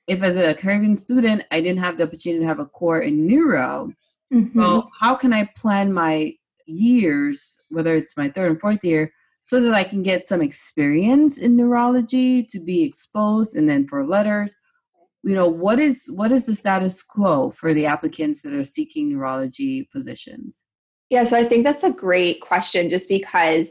if 0.07 0.23
as 0.23 0.37
a 0.37 0.55
Caribbean 0.55 0.97
student 0.97 1.45
I 1.51 1.61
didn't 1.61 1.81
have 1.81 1.97
the 1.97 2.05
opportunity 2.05 2.41
to 2.41 2.47
have 2.47 2.61
a 2.61 2.67
core 2.67 3.01
in 3.01 3.27
neuro, 3.27 3.93
mm-hmm. 4.33 4.59
well, 4.59 4.91
how 4.99 5.15
can 5.15 5.33
I 5.33 5.49
plan 5.57 5.93
my 5.93 6.35
years, 6.67 7.63
whether 7.69 7.95
it's 7.97 8.17
my 8.17 8.29
third 8.29 8.51
and 8.51 8.61
fourth 8.61 8.85
year, 8.85 9.13
so 9.45 9.61
that 9.61 9.75
I 9.75 9.85
can 9.85 10.03
get 10.03 10.25
some 10.25 10.41
experience 10.41 11.39
in 11.39 11.57
neurology 11.57 12.43
to 12.45 12.61
be 12.61 12.83
exposed 12.83 13.57
and 13.57 13.69
then 13.69 13.87
for 13.87 14.07
letters 14.07 14.57
you 15.23 15.35
know 15.35 15.47
what 15.47 15.79
is 15.79 16.11
what 16.15 16.33
is 16.33 16.47
the 16.47 16.55
status 16.55 17.03
quo 17.03 17.51
for 17.51 17.73
the 17.73 17.87
applicants 17.87 18.43
that 18.43 18.55
are 18.55 18.65
seeking 18.65 19.11
neurology 19.11 19.89
positions 19.93 20.67
yeah 21.11 21.25
so 21.25 21.37
i 21.37 21.49
think 21.49 21.65
that's 21.65 21.85
a 21.85 21.91
great 21.91 22.41
question 22.41 22.89
just 22.89 23.09
because 23.09 23.69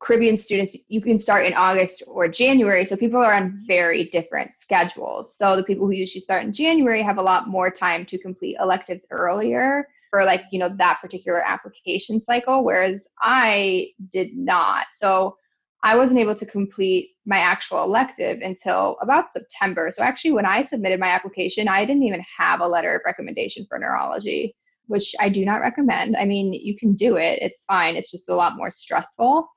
caribbean 0.00 0.36
students 0.36 0.76
you 0.88 1.00
can 1.00 1.18
start 1.18 1.44
in 1.44 1.52
august 1.54 2.02
or 2.06 2.28
january 2.28 2.84
so 2.84 2.96
people 2.96 3.20
are 3.20 3.34
on 3.34 3.62
very 3.66 4.04
different 4.10 4.52
schedules 4.54 5.36
so 5.36 5.56
the 5.56 5.62
people 5.62 5.86
who 5.86 5.92
usually 5.92 6.20
start 6.20 6.44
in 6.44 6.52
january 6.52 7.02
have 7.02 7.18
a 7.18 7.22
lot 7.22 7.48
more 7.48 7.70
time 7.70 8.06
to 8.06 8.18
complete 8.18 8.56
electives 8.60 9.06
earlier 9.10 9.88
for 10.10 10.24
like 10.24 10.42
you 10.50 10.58
know 10.58 10.68
that 10.68 10.98
particular 11.02 11.42
application 11.46 12.20
cycle 12.20 12.64
whereas 12.64 13.08
i 13.20 13.88
did 14.12 14.36
not 14.36 14.86
so 14.94 15.36
I 15.82 15.96
wasn't 15.96 16.18
able 16.18 16.34
to 16.34 16.46
complete 16.46 17.10
my 17.24 17.38
actual 17.38 17.84
elective 17.84 18.40
until 18.40 18.96
about 19.00 19.32
September. 19.32 19.92
So 19.94 20.02
actually, 20.02 20.32
when 20.32 20.46
I 20.46 20.66
submitted 20.66 20.98
my 20.98 21.08
application, 21.08 21.68
I 21.68 21.84
didn't 21.84 22.02
even 22.02 22.24
have 22.36 22.60
a 22.60 22.66
letter 22.66 22.96
of 22.96 23.02
recommendation 23.04 23.64
for 23.68 23.78
neurology, 23.78 24.56
which 24.86 25.14
I 25.20 25.28
do 25.28 25.44
not 25.44 25.60
recommend. 25.60 26.16
I 26.16 26.24
mean, 26.24 26.52
you 26.52 26.76
can 26.76 26.94
do 26.94 27.16
it, 27.16 27.38
it's 27.42 27.64
fine, 27.64 27.94
it's 27.94 28.10
just 28.10 28.28
a 28.28 28.34
lot 28.34 28.56
more 28.56 28.70
stressful. 28.70 29.48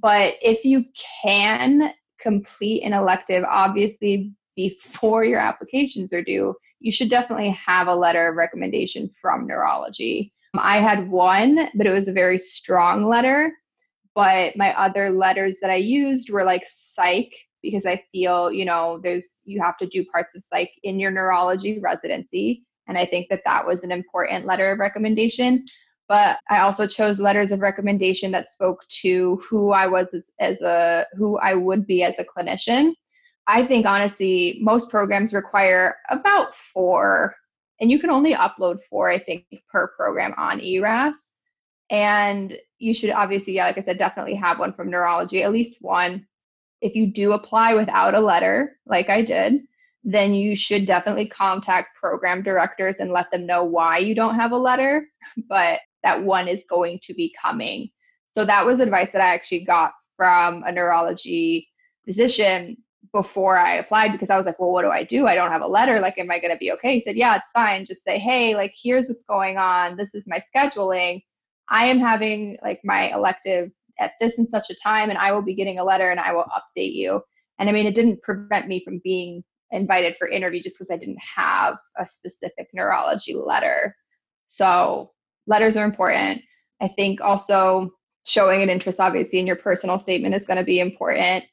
But 0.00 0.34
if 0.42 0.64
you 0.64 0.84
can 1.22 1.92
complete 2.20 2.82
an 2.82 2.92
elective, 2.92 3.44
obviously, 3.48 4.32
before 4.56 5.24
your 5.24 5.40
applications 5.40 6.12
are 6.12 6.22
due, 6.22 6.54
you 6.80 6.90
should 6.90 7.10
definitely 7.10 7.50
have 7.50 7.88
a 7.88 7.94
letter 7.94 8.28
of 8.28 8.36
recommendation 8.36 9.10
from 9.20 9.46
neurology. 9.46 10.32
Um, 10.54 10.60
I 10.62 10.78
had 10.78 11.08
one, 11.08 11.68
but 11.74 11.86
it 11.86 11.92
was 11.92 12.08
a 12.08 12.12
very 12.12 12.38
strong 12.38 13.06
letter 13.06 13.52
but 14.16 14.56
my 14.56 14.72
other 14.80 15.10
letters 15.10 15.56
that 15.60 15.70
I 15.70 15.76
used 15.76 16.30
were 16.30 16.42
like 16.42 16.64
psych 16.66 17.30
because 17.62 17.84
I 17.84 18.02
feel, 18.10 18.50
you 18.50 18.64
know, 18.64 18.98
there's 19.02 19.42
you 19.44 19.60
have 19.60 19.76
to 19.76 19.86
do 19.86 20.06
parts 20.06 20.34
of 20.34 20.42
psych 20.42 20.72
in 20.82 20.98
your 20.98 21.10
neurology 21.10 21.78
residency. 21.78 22.64
And 22.88 22.96
I 22.96 23.04
think 23.04 23.28
that 23.28 23.42
that 23.44 23.66
was 23.66 23.84
an 23.84 23.92
important 23.92 24.46
letter 24.46 24.72
of 24.72 24.78
recommendation. 24.78 25.66
But 26.08 26.38
I 26.48 26.60
also 26.60 26.86
chose 26.86 27.18
letters 27.18 27.50
of 27.50 27.60
recommendation 27.60 28.30
that 28.32 28.52
spoke 28.52 28.86
to 29.02 29.40
who 29.48 29.70
I 29.70 29.88
was 29.88 30.14
as, 30.14 30.30
as 30.38 30.60
a 30.60 31.06
who 31.14 31.38
I 31.38 31.54
would 31.54 31.86
be 31.86 32.02
as 32.04 32.14
a 32.18 32.24
clinician. 32.24 32.92
I 33.46 33.64
think 33.64 33.86
honestly, 33.86 34.58
most 34.60 34.90
programs 34.90 35.32
require 35.32 35.96
about 36.10 36.56
four, 36.72 37.34
and 37.80 37.90
you 37.90 37.98
can 37.98 38.10
only 38.10 38.34
upload 38.34 38.78
four, 38.88 39.10
I 39.10 39.18
think, 39.18 39.44
per 39.70 39.88
program 39.88 40.34
on 40.36 40.60
ERAS. 40.60 41.14
And 41.90 42.56
you 42.78 42.92
should 42.92 43.10
obviously, 43.10 43.54
yeah, 43.54 43.66
like 43.66 43.78
I 43.78 43.82
said, 43.82 43.98
definitely 43.98 44.34
have 44.34 44.58
one 44.58 44.72
from 44.72 44.90
neurology, 44.90 45.42
at 45.42 45.52
least 45.52 45.78
one. 45.80 46.26
If 46.80 46.94
you 46.94 47.12
do 47.12 47.32
apply 47.32 47.74
without 47.74 48.14
a 48.14 48.20
letter, 48.20 48.76
like 48.86 49.08
I 49.08 49.22
did, 49.22 49.62
then 50.04 50.34
you 50.34 50.54
should 50.54 50.86
definitely 50.86 51.26
contact 51.26 51.96
program 51.96 52.42
directors 52.42 52.96
and 52.98 53.10
let 53.10 53.30
them 53.30 53.46
know 53.46 53.64
why 53.64 53.98
you 53.98 54.14
don't 54.14 54.36
have 54.36 54.52
a 54.52 54.56
letter, 54.56 55.08
but 55.48 55.80
that 56.06 56.22
one 56.22 56.48
is 56.48 56.62
going 56.68 57.00
to 57.02 57.14
be 57.14 57.34
coming. 57.40 57.90
So 58.30 58.44
that 58.44 58.64
was 58.64 58.80
advice 58.80 59.10
that 59.12 59.20
I 59.22 59.34
actually 59.34 59.64
got 59.64 59.92
from 60.16 60.62
a 60.62 60.72
neurology 60.72 61.68
physician 62.04 62.76
before 63.12 63.56
I 63.56 63.76
applied 63.76 64.12
because 64.12 64.30
I 64.30 64.36
was 64.36 64.46
like, 64.46 64.58
well, 64.58 64.72
what 64.72 64.82
do 64.82 64.90
I 64.90 65.04
do? 65.04 65.26
I 65.26 65.34
don't 65.34 65.50
have 65.50 65.62
a 65.62 65.66
letter. 65.66 66.00
Like, 66.00 66.18
am 66.18 66.30
I 66.30 66.38
going 66.38 66.52
to 66.52 66.58
be 66.58 66.72
okay? 66.72 66.94
He 66.94 67.02
said, 67.04 67.16
yeah, 67.16 67.36
it's 67.36 67.52
fine. 67.52 67.86
Just 67.86 68.04
say, 68.04 68.18
hey, 68.18 68.54
like, 68.54 68.74
here's 68.80 69.08
what's 69.08 69.24
going 69.24 69.58
on. 69.58 69.96
This 69.96 70.14
is 70.14 70.26
my 70.26 70.42
scheduling 70.54 71.22
I 71.68 71.86
am 71.86 71.98
having 71.98 72.58
like 72.62 72.80
my 72.84 73.12
elective 73.12 73.70
at 73.98 74.12
this 74.20 74.38
and 74.38 74.48
such 74.48 74.70
a 74.70 74.76
time, 74.82 75.10
and 75.10 75.18
I 75.18 75.32
will 75.32 75.42
be 75.42 75.54
getting 75.54 75.78
a 75.78 75.84
letter 75.84 76.10
and 76.10 76.20
I 76.20 76.32
will 76.32 76.44
update 76.44 76.94
you. 76.94 77.22
And 77.58 77.68
I 77.68 77.72
mean, 77.72 77.86
it 77.86 77.94
didn't 77.94 78.22
prevent 78.22 78.68
me 78.68 78.82
from 78.84 79.00
being 79.02 79.42
invited 79.70 80.16
for 80.16 80.28
interview 80.28 80.62
just 80.62 80.78
because 80.78 80.92
I 80.92 80.98
didn't 80.98 81.20
have 81.36 81.76
a 81.98 82.06
specific 82.08 82.68
neurology 82.72 83.34
letter. 83.34 83.96
So 84.46 85.10
letters 85.46 85.76
are 85.76 85.84
important. 85.84 86.42
I 86.80 86.88
think 86.88 87.20
also 87.20 87.90
showing 88.24 88.62
an 88.62 88.70
interest, 88.70 89.00
obviously, 89.00 89.38
in 89.38 89.46
your 89.46 89.56
personal 89.56 89.98
statement 89.98 90.34
is 90.34 90.46
going 90.46 90.58
to 90.58 90.64
be 90.64 90.80
important. 90.80 91.44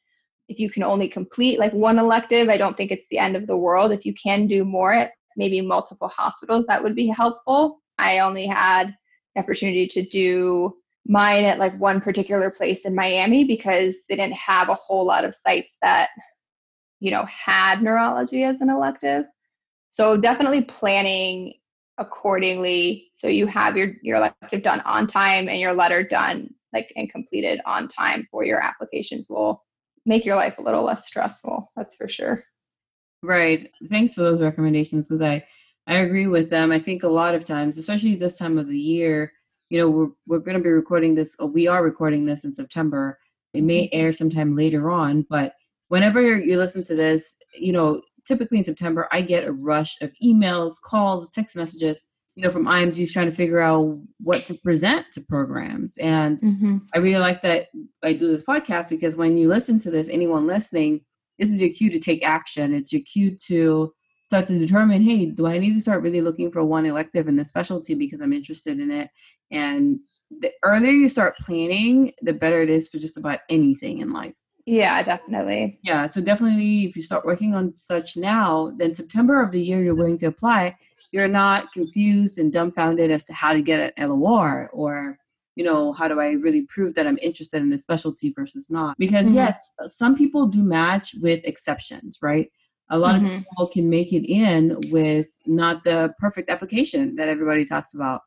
If 0.50 0.59
you 0.59 0.69
can 0.69 0.83
only 0.83 1.07
complete 1.07 1.59
like 1.59 1.71
one 1.71 2.00
elective, 2.00 2.50
I 2.50 2.57
don't 2.57 2.75
think 2.75 2.91
it's 2.91 3.07
the 3.09 3.19
end 3.19 3.35
of 3.35 3.47
the 3.47 3.55
world. 3.55 3.91
If 3.91 4.05
you 4.05 4.13
can 4.13 4.47
do 4.47 4.65
more 4.65 5.09
maybe 5.35 5.62
multiple 5.62 6.09
hospitals, 6.09 6.65
that 6.67 6.83
would 6.83 6.95
be 6.95 7.07
helpful. 7.07 7.81
I 7.97 8.19
only 8.19 8.45
had 8.45 8.93
the 9.33 9.41
opportunity 9.41 9.88
to 9.88 10.05
do 10.05 10.75
mine 11.05 11.43
at 11.45 11.59
like 11.59 11.77
one 11.79 12.01
particular 12.01 12.50
place 12.50 12.85
in 12.85 12.95
Miami 12.95 13.43
because 13.45 13.95
they 14.07 14.15
didn't 14.15 14.33
have 14.33 14.69
a 14.69 14.75
whole 14.75 15.05
lot 15.05 15.25
of 15.25 15.35
sites 15.35 15.73
that 15.81 16.09
you 17.00 17.12
know 17.12 17.25
had 17.25 17.81
neurology 17.81 18.43
as 18.43 18.62
an 18.62 18.69
elective. 18.69 19.25
So 19.89 20.19
definitely 20.19 20.63
planning 20.63 21.53
accordingly 21.97 23.09
so 23.13 23.27
you 23.27 23.45
have 23.45 23.77
your 23.77 23.93
your 24.01 24.17
elective 24.17 24.63
done 24.63 24.81
on 24.81 25.07
time 25.07 25.47
and 25.47 25.59
your 25.59 25.73
letter 25.73 26.03
done 26.03 26.50
like 26.73 26.91
and 26.95 27.12
completed 27.12 27.62
on 27.65 27.88
time 27.88 28.27
for 28.31 28.43
your 28.43 28.59
applications 28.59 29.27
will 29.29 29.63
make 30.05 30.25
your 30.25 30.35
life 30.35 30.57
a 30.57 30.62
little 30.62 30.83
less 30.83 31.05
stressful 31.05 31.71
that's 31.75 31.95
for 31.95 32.07
sure 32.07 32.43
right 33.21 33.69
thanks 33.89 34.13
for 34.13 34.21
those 34.21 34.41
recommendations 34.41 35.07
because 35.07 35.21
i 35.21 35.43
I 35.88 35.95
agree 35.95 36.27
with 36.27 36.50
them. 36.50 36.71
I 36.71 36.79
think 36.79 37.03
a 37.03 37.09
lot 37.09 37.35
of 37.35 37.43
times, 37.43 37.77
especially 37.77 38.15
this 38.15 38.38
time 38.38 38.57
of 38.57 38.67
the 38.67 38.79
year, 38.79 39.33
you 39.69 39.79
know, 39.79 39.89
we're, 39.89 40.09
we're 40.27 40.39
going 40.39 40.57
to 40.57 40.63
be 40.63 40.69
recording 40.69 41.15
this, 41.15 41.35
we 41.39 41.67
are 41.67 41.83
recording 41.83 42.25
this 42.25 42.45
in 42.45 42.53
September. 42.53 43.19
It 43.53 43.63
may 43.63 43.85
mm-hmm. 43.85 44.00
air 44.00 44.12
sometime 44.12 44.55
later 44.55 44.89
on, 44.89 45.25
but 45.29 45.53
whenever 45.89 46.38
you 46.38 46.57
listen 46.57 46.83
to 46.83 46.95
this, 46.95 47.35
you 47.53 47.73
know, 47.73 48.01
typically 48.25 48.60
in 48.60 48.63
September, 48.63 49.08
I 49.12 49.22
get 49.22 49.46
a 49.46 49.51
rush 49.51 50.01
of 50.01 50.12
emails, 50.24 50.74
calls, 50.82 51.30
text 51.30 51.56
messages, 51.56 52.03
you 52.36 52.44
know, 52.44 52.50
from 52.50 52.65
IMGs 52.65 53.12
trying 53.12 53.30
to 53.30 53.36
figure 53.36 53.60
out 53.60 54.00
what 54.20 54.46
to 54.48 54.56
present 54.56 55.06
to 55.13 55.22
programs. 55.22 55.98
And 55.98 56.39
mm-hmm. 56.39 56.77
I 56.94 56.98
really 56.98 57.20
like 57.20 57.42
that 57.44 57.68
I 58.03 58.13
do 58.13 58.27
this 58.27 58.44
podcast 58.44 58.89
because 58.89 59.15
when 59.15 59.38
you 59.38 59.48
listen 59.48 59.80
to 59.80 59.92
this, 59.92 60.10
anyone 60.10 60.48
listening, 60.48 61.01
this 61.38 61.51
is 61.51 61.62
your 61.62 61.72
cue 61.72 61.89
to 61.92 62.00
take 62.00 62.25
action. 62.25 62.74
It's 62.74 62.92
your 62.92 63.01
cue 63.01 63.36
to 63.48 63.94
start 64.25 64.48
to 64.48 64.58
determine 64.58 65.01
hey 65.01 65.27
do 65.27 65.46
i 65.46 65.60
need 65.60 65.75
to 65.75 65.82
start 65.82 66.01
really 66.01 66.22
looking 66.22 66.51
for 66.51 66.63
one 66.63 66.88
elective 66.88 67.27
in 67.27 67.36
the 67.36 67.44
specialty 67.44 67.94
because 67.94 68.22
i'm 68.22 68.34
interested 68.34 68.80
in 68.80 68.89
it 68.89 69.10
and 69.51 70.00
the 70.39 70.51
earlier 70.63 70.92
you 70.92 71.08
start 71.08 71.38
planning 71.38 72.12
the 72.22 72.34
better 72.34 72.62
it 72.62 72.70
is 72.70 72.89
for 72.89 72.98
just 72.98 73.18
about 73.18 73.39
anything 73.50 74.00
in 74.00 74.12
life 74.12 74.36
yeah 74.65 75.03
definitely 75.03 75.79
yeah 75.84 76.05
so 76.05 76.22
definitely 76.22 76.86
if 76.86 76.96
you 76.96 77.01
start 77.01 77.25
working 77.25 77.53
on 77.53 77.74
such 77.74 78.15
now 78.15 78.72
then 78.77 78.93
september 78.93 79.41
of 79.41 79.51
the 79.51 79.62
year 79.62 79.84
you're 79.84 79.96
willing 79.96 80.17
to 80.17 80.27
apply 80.27 80.75
you're 81.12 81.27
not 81.27 81.72
confused 81.72 82.38
and 82.38 82.51
dumbfounded 82.51 83.12
as 83.12 83.25
to 83.25 83.34
how 83.34 83.53
to 83.53 83.62
get 83.62 83.93
an 83.98 84.10
lor 84.10 84.70
or 84.74 85.17
you 85.55 85.63
know 85.63 85.91
how 85.93 86.08
do 86.08 86.20
i 86.20 86.32
really 86.32 86.63
prove 86.63 86.93
that 86.93 87.05
i'm 87.05 87.20
interested 87.22 87.62
in 87.62 87.70
this 87.70 87.82
specialty 87.82 88.34
versus 88.36 88.70
not 88.70 88.98
because 88.98 89.25
mm-hmm. 89.25 89.36
yes 89.36 89.62
some 89.88 90.15
people 90.15 90.48
do 90.48 90.63
match 90.63 91.13
with 91.22 91.43
exceptions 91.43 92.17
right 92.22 92.50
a 92.89 92.98
lot 92.98 93.15
mm-hmm. 93.15 93.25
of 93.25 93.43
people 93.43 93.67
can 93.67 93.89
make 93.89 94.13
it 94.13 94.25
in 94.29 94.77
with 94.91 95.39
not 95.46 95.84
the 95.84 96.13
perfect 96.20 96.50
application 96.50 97.15
that 97.15 97.27
everybody 97.27 97.65
talks 97.65 97.93
about 97.93 98.22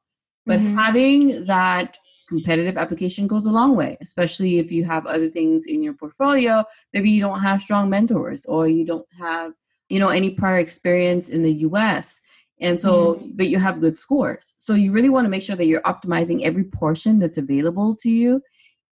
but 0.44 0.60
mm-hmm. 0.60 0.76
having 0.76 1.44
that 1.46 1.98
competitive 2.28 2.76
application 2.76 3.26
goes 3.26 3.46
a 3.46 3.50
long 3.50 3.76
way 3.76 3.96
especially 4.00 4.58
if 4.58 4.72
you 4.72 4.84
have 4.84 5.06
other 5.06 5.28
things 5.28 5.66
in 5.66 5.82
your 5.82 5.94
portfolio 5.94 6.64
maybe 6.92 7.10
you 7.10 7.20
don't 7.20 7.40
have 7.40 7.62
strong 7.62 7.88
mentors 7.88 8.44
or 8.46 8.66
you 8.68 8.84
don't 8.84 9.06
have 9.18 9.52
you 9.88 9.98
know 9.98 10.08
any 10.08 10.30
prior 10.30 10.58
experience 10.58 11.28
in 11.28 11.42
the 11.42 11.52
us 11.52 12.20
and 12.60 12.80
so 12.80 13.14
mm-hmm. 13.14 13.30
but 13.34 13.48
you 13.48 13.58
have 13.58 13.80
good 13.80 13.98
scores 13.98 14.54
so 14.58 14.74
you 14.74 14.92
really 14.92 15.10
want 15.10 15.24
to 15.24 15.30
make 15.30 15.42
sure 15.42 15.56
that 15.56 15.66
you're 15.66 15.82
optimizing 15.82 16.42
every 16.42 16.64
portion 16.64 17.18
that's 17.18 17.38
available 17.38 17.94
to 17.94 18.10
you 18.10 18.42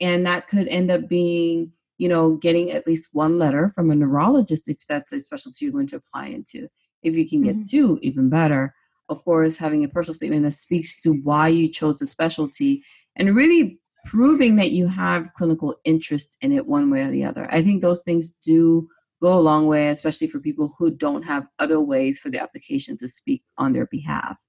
and 0.01 0.25
that 0.25 0.47
could 0.47 0.67
end 0.67 0.91
up 0.91 1.07
being 1.07 1.71
you 1.97 2.09
know, 2.09 2.35
getting 2.35 2.71
at 2.71 2.87
least 2.87 3.09
one 3.13 3.37
letter 3.37 3.69
from 3.69 3.91
a 3.91 3.95
neurologist 3.95 4.67
if 4.67 4.85
that's 4.87 5.13
a 5.13 5.19
specialty 5.19 5.65
you're 5.65 5.71
going 5.71 5.87
to 5.87 5.95
apply 5.95 6.27
into. 6.27 6.67
If 7.01 7.15
you 7.15 7.27
can 7.27 7.43
get 7.43 7.55
mm-hmm. 7.55 7.63
two, 7.63 7.99
even 8.01 8.29
better. 8.29 8.73
Of 9.09 9.23
course, 9.25 9.57
having 9.57 9.83
a 9.83 9.89
personal 9.89 10.15
statement 10.15 10.43
that 10.43 10.51
speaks 10.51 11.01
to 11.01 11.13
why 11.23 11.49
you 11.49 11.67
chose 11.69 11.99
the 11.99 12.07
specialty 12.07 12.83
and 13.15 13.35
really 13.35 13.79
proving 14.05 14.55
that 14.57 14.71
you 14.71 14.87
have 14.87 15.33
clinical 15.33 15.75
interest 15.85 16.37
in 16.41 16.51
it 16.51 16.67
one 16.67 16.89
way 16.89 17.03
or 17.03 17.11
the 17.11 17.23
other. 17.23 17.47
I 17.51 17.61
think 17.61 17.81
those 17.81 18.01
things 18.03 18.33
do 18.43 18.87
go 19.21 19.37
a 19.37 19.39
long 19.39 19.67
way, 19.67 19.87
especially 19.87 20.27
for 20.27 20.39
people 20.39 20.73
who 20.77 20.91
don't 20.91 21.23
have 21.23 21.47
other 21.59 21.79
ways 21.79 22.19
for 22.19 22.29
the 22.29 22.39
application 22.39 22.97
to 22.97 23.07
speak 23.07 23.43
on 23.57 23.73
their 23.73 23.85
behalf. 23.87 24.45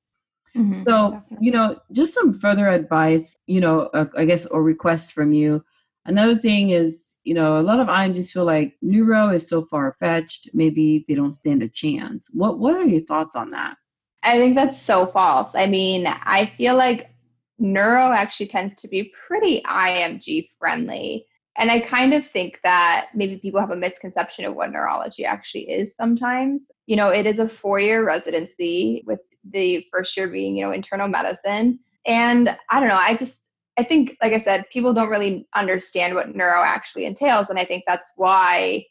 Mm-hmm, 0.57 0.83
so, 0.89 1.11
definitely. 1.11 1.47
you 1.47 1.53
know, 1.53 1.79
just 1.93 2.15
some 2.15 2.33
further 2.33 2.69
advice, 2.69 3.37
you 3.47 3.61
know, 3.61 3.83
uh, 3.95 4.07
I 4.17 4.25
guess, 4.25 4.47
or 4.47 4.63
requests 4.63 5.11
from 5.11 5.33
you. 5.33 5.65
Another 6.07 6.37
thing 6.37 6.71
is, 6.71 7.15
you 7.25 7.35
know, 7.35 7.59
a 7.59 7.63
lot 7.63 7.81
of 7.81 7.89
IMGs 7.89 8.33
feel 8.33 8.45
like 8.45 8.77
neuro 8.83 9.31
is 9.31 9.49
so 9.49 9.63
far 9.63 9.97
fetched, 9.99 10.51
maybe 10.53 11.05
they 11.09 11.15
don't 11.15 11.33
stand 11.33 11.63
a 11.63 11.69
chance. 11.69 12.29
What 12.33 12.59
What 12.59 12.77
are 12.77 12.85
your 12.85 13.01
thoughts 13.01 13.35
on 13.35 13.51
that? 13.51 13.77
I 14.25 14.39
think 14.39 14.55
that's 14.57 14.81
so 14.81 15.07
false. 15.07 15.55
I 15.55 15.67
mean, 15.67 16.07
I 16.07 16.53
feel 16.57 16.77
like 16.77 17.11
neuro 17.59 18.11
actually 18.11 18.49
tends 18.49 18.81
to 18.81 18.89
be 18.89 19.13
pretty 19.27 19.63
IMG 19.63 20.49
friendly. 20.59 21.27
And 21.57 21.71
I 21.71 21.81
kind 21.81 22.15
of 22.15 22.27
think 22.27 22.59
that 22.65 23.09
maybe 23.15 23.37
people 23.37 23.61
have 23.61 23.71
a 23.71 23.77
misconception 23.77 24.45
of 24.45 24.55
what 24.55 24.73
neurology 24.73 25.25
actually 25.25 25.71
is 25.71 25.95
sometimes. 25.95 26.63
You 26.87 26.97
know, 26.97 27.11
it 27.11 27.27
is 27.27 27.39
a 27.39 27.49
four 27.49 27.79
year 27.79 28.05
residency 28.05 29.05
with 29.07 29.21
the 29.49 29.87
first 29.93 30.17
year 30.17 30.27
being, 30.27 30.57
you 30.57 30.65
know, 30.65 30.73
internal 30.73 31.07
medicine. 31.07 31.79
And 32.07 32.57
I 32.71 32.81
don't 32.81 32.89
know, 32.89 32.97
I 32.97 33.17
just, 33.17 33.35
I 33.77 33.85
think, 33.85 34.17
like 34.23 34.33
I 34.33 34.43
said, 34.43 34.65
people 34.73 34.95
don't 34.95 35.11
really 35.11 35.47
understand 35.55 36.15
what 36.15 36.35
neuro 36.35 36.63
actually 36.63 37.05
entails. 37.05 37.51
And 37.51 37.59
I 37.59 37.65
think 37.65 37.85
that's 37.87 38.11
why 38.17 38.87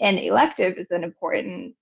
an 0.00 0.16
elective 0.16 0.78
is 0.78 0.90
an 0.90 1.04
important 1.04 1.74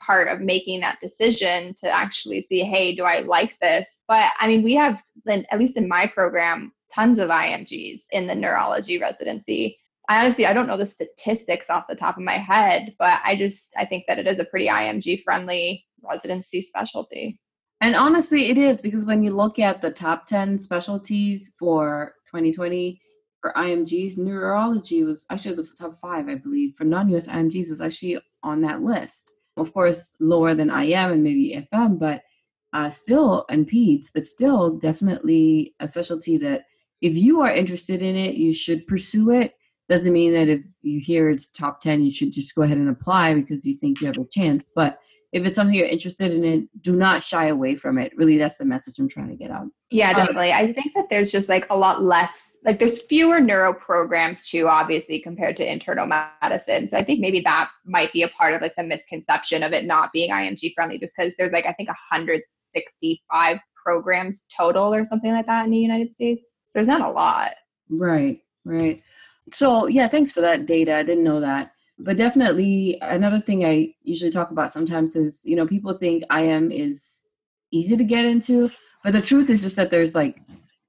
part 0.00 0.28
of 0.28 0.40
making 0.40 0.80
that 0.80 1.00
decision 1.00 1.74
to 1.80 1.90
actually 1.90 2.46
see, 2.48 2.60
hey, 2.60 2.94
do 2.94 3.04
I 3.04 3.20
like 3.20 3.58
this? 3.60 3.88
But 4.08 4.30
I 4.38 4.48
mean, 4.48 4.62
we 4.62 4.74
have, 4.74 5.02
at 5.28 5.58
least 5.58 5.76
in 5.76 5.88
my 5.88 6.06
program, 6.06 6.72
tons 6.94 7.18
of 7.18 7.28
IMGs 7.28 8.02
in 8.12 8.26
the 8.26 8.34
neurology 8.34 8.98
residency. 8.98 9.78
I 10.08 10.22
honestly 10.24 10.46
I 10.46 10.52
don't 10.52 10.68
know 10.68 10.76
the 10.76 10.86
statistics 10.86 11.66
off 11.68 11.86
the 11.88 11.96
top 11.96 12.16
of 12.16 12.22
my 12.22 12.38
head, 12.38 12.94
but 12.98 13.20
I 13.24 13.36
just 13.36 13.66
I 13.76 13.84
think 13.84 14.04
that 14.06 14.18
it 14.18 14.26
is 14.26 14.38
a 14.38 14.44
pretty 14.44 14.68
IMG 14.68 15.22
friendly 15.24 15.84
residency 16.02 16.62
specialty. 16.62 17.40
And 17.80 17.94
honestly, 17.94 18.46
it 18.46 18.56
is 18.56 18.80
because 18.80 19.04
when 19.04 19.22
you 19.22 19.34
look 19.34 19.58
at 19.58 19.82
the 19.82 19.90
top 19.90 20.26
10 20.26 20.58
specialties 20.60 21.52
for 21.58 22.14
2020 22.26 23.00
for 23.42 23.52
IMGs, 23.54 24.16
neurology 24.16 25.04
was 25.04 25.26
actually 25.30 25.56
the 25.56 25.68
top 25.78 25.94
five, 25.94 26.28
I 26.28 26.36
believe, 26.36 26.74
for 26.76 26.84
non 26.84 27.08
US 27.14 27.26
IMGs 27.26 27.70
was 27.70 27.80
actually 27.80 28.18
on 28.42 28.62
that 28.62 28.82
list. 28.82 29.32
Of 29.56 29.72
course, 29.72 30.14
lower 30.20 30.54
than 30.54 30.70
IM 30.70 31.10
and 31.10 31.22
maybe 31.22 31.66
FM, 31.72 31.98
but 31.98 32.22
uh, 32.72 32.90
still, 32.90 33.46
and 33.48 33.66
PEDS, 33.66 34.10
but 34.12 34.24
still 34.24 34.76
definitely 34.76 35.74
a 35.80 35.88
specialty 35.88 36.36
that 36.38 36.64
if 37.00 37.16
you 37.16 37.40
are 37.40 37.50
interested 37.50 38.02
in 38.02 38.16
it, 38.16 38.34
you 38.34 38.52
should 38.52 38.86
pursue 38.86 39.30
it. 39.30 39.54
Doesn't 39.88 40.12
mean 40.12 40.32
that 40.32 40.48
if 40.48 40.64
you 40.82 41.00
hear 41.00 41.30
it's 41.30 41.48
top 41.48 41.80
10, 41.80 42.02
you 42.02 42.10
should 42.10 42.32
just 42.32 42.54
go 42.54 42.62
ahead 42.62 42.76
and 42.76 42.88
apply 42.88 43.34
because 43.34 43.64
you 43.64 43.74
think 43.74 44.00
you 44.00 44.08
have 44.08 44.18
a 44.18 44.24
chance. 44.24 44.70
But 44.74 44.98
if 45.32 45.46
it's 45.46 45.54
something 45.54 45.74
you're 45.74 45.86
interested 45.86 46.32
in 46.32 46.44
it, 46.44 46.82
do 46.82 46.96
not 46.96 47.22
shy 47.22 47.46
away 47.46 47.76
from 47.76 47.98
it. 47.98 48.12
Really, 48.16 48.38
that's 48.38 48.58
the 48.58 48.64
message 48.64 48.98
I'm 48.98 49.08
trying 49.08 49.28
to 49.28 49.36
get 49.36 49.50
out. 49.50 49.66
Yeah, 49.90 50.10
um, 50.10 50.16
definitely. 50.16 50.52
Um, 50.52 50.64
I 50.64 50.72
think 50.72 50.94
that 50.94 51.06
there's 51.10 51.30
just 51.30 51.48
like 51.48 51.66
a 51.70 51.76
lot 51.76 52.02
less, 52.02 52.45
like 52.66 52.80
there's 52.80 53.02
fewer 53.02 53.40
neuro 53.40 53.72
programs 53.72 54.48
too, 54.48 54.66
obviously, 54.66 55.20
compared 55.20 55.56
to 55.56 55.72
internal 55.72 56.06
medicine. 56.42 56.88
So 56.88 56.98
I 56.98 57.04
think 57.04 57.20
maybe 57.20 57.40
that 57.42 57.70
might 57.86 58.12
be 58.12 58.24
a 58.24 58.28
part 58.28 58.54
of 58.54 58.60
like 58.60 58.74
the 58.76 58.82
misconception 58.82 59.62
of 59.62 59.72
it 59.72 59.84
not 59.84 60.10
being 60.12 60.32
IMG 60.32 60.74
friendly, 60.74 60.98
just 60.98 61.14
because 61.16 61.32
there's 61.38 61.52
like, 61.52 61.64
I 61.64 61.72
think 61.74 61.88
165 61.88 63.58
programs 63.82 64.46
total 64.54 64.92
or 64.92 65.04
something 65.04 65.30
like 65.30 65.46
that 65.46 65.64
in 65.64 65.70
the 65.70 65.78
United 65.78 66.12
States 66.12 66.56
So 66.64 66.72
there's 66.74 66.88
not 66.88 67.02
a 67.02 67.10
lot. 67.10 67.52
Right, 67.88 68.40
right. 68.64 69.00
So, 69.52 69.86
yeah, 69.86 70.08
thanks 70.08 70.32
for 70.32 70.40
that 70.40 70.66
data. 70.66 70.96
I 70.96 71.04
didn't 71.04 71.22
know 71.22 71.38
that. 71.38 71.70
But 72.00 72.16
definitely, 72.16 72.98
another 73.00 73.38
thing 73.38 73.64
I 73.64 73.94
usually 74.02 74.32
talk 74.32 74.50
about 74.50 74.72
sometimes 74.72 75.14
is, 75.14 75.44
you 75.44 75.54
know, 75.54 75.68
people 75.68 75.92
think 75.92 76.24
IM 76.34 76.72
is 76.72 77.26
easy 77.70 77.96
to 77.96 78.04
get 78.04 78.24
into, 78.24 78.70
but 79.04 79.12
the 79.12 79.22
truth 79.22 79.50
is 79.50 79.62
just 79.62 79.76
that 79.76 79.90
there's 79.90 80.16
like 80.16 80.40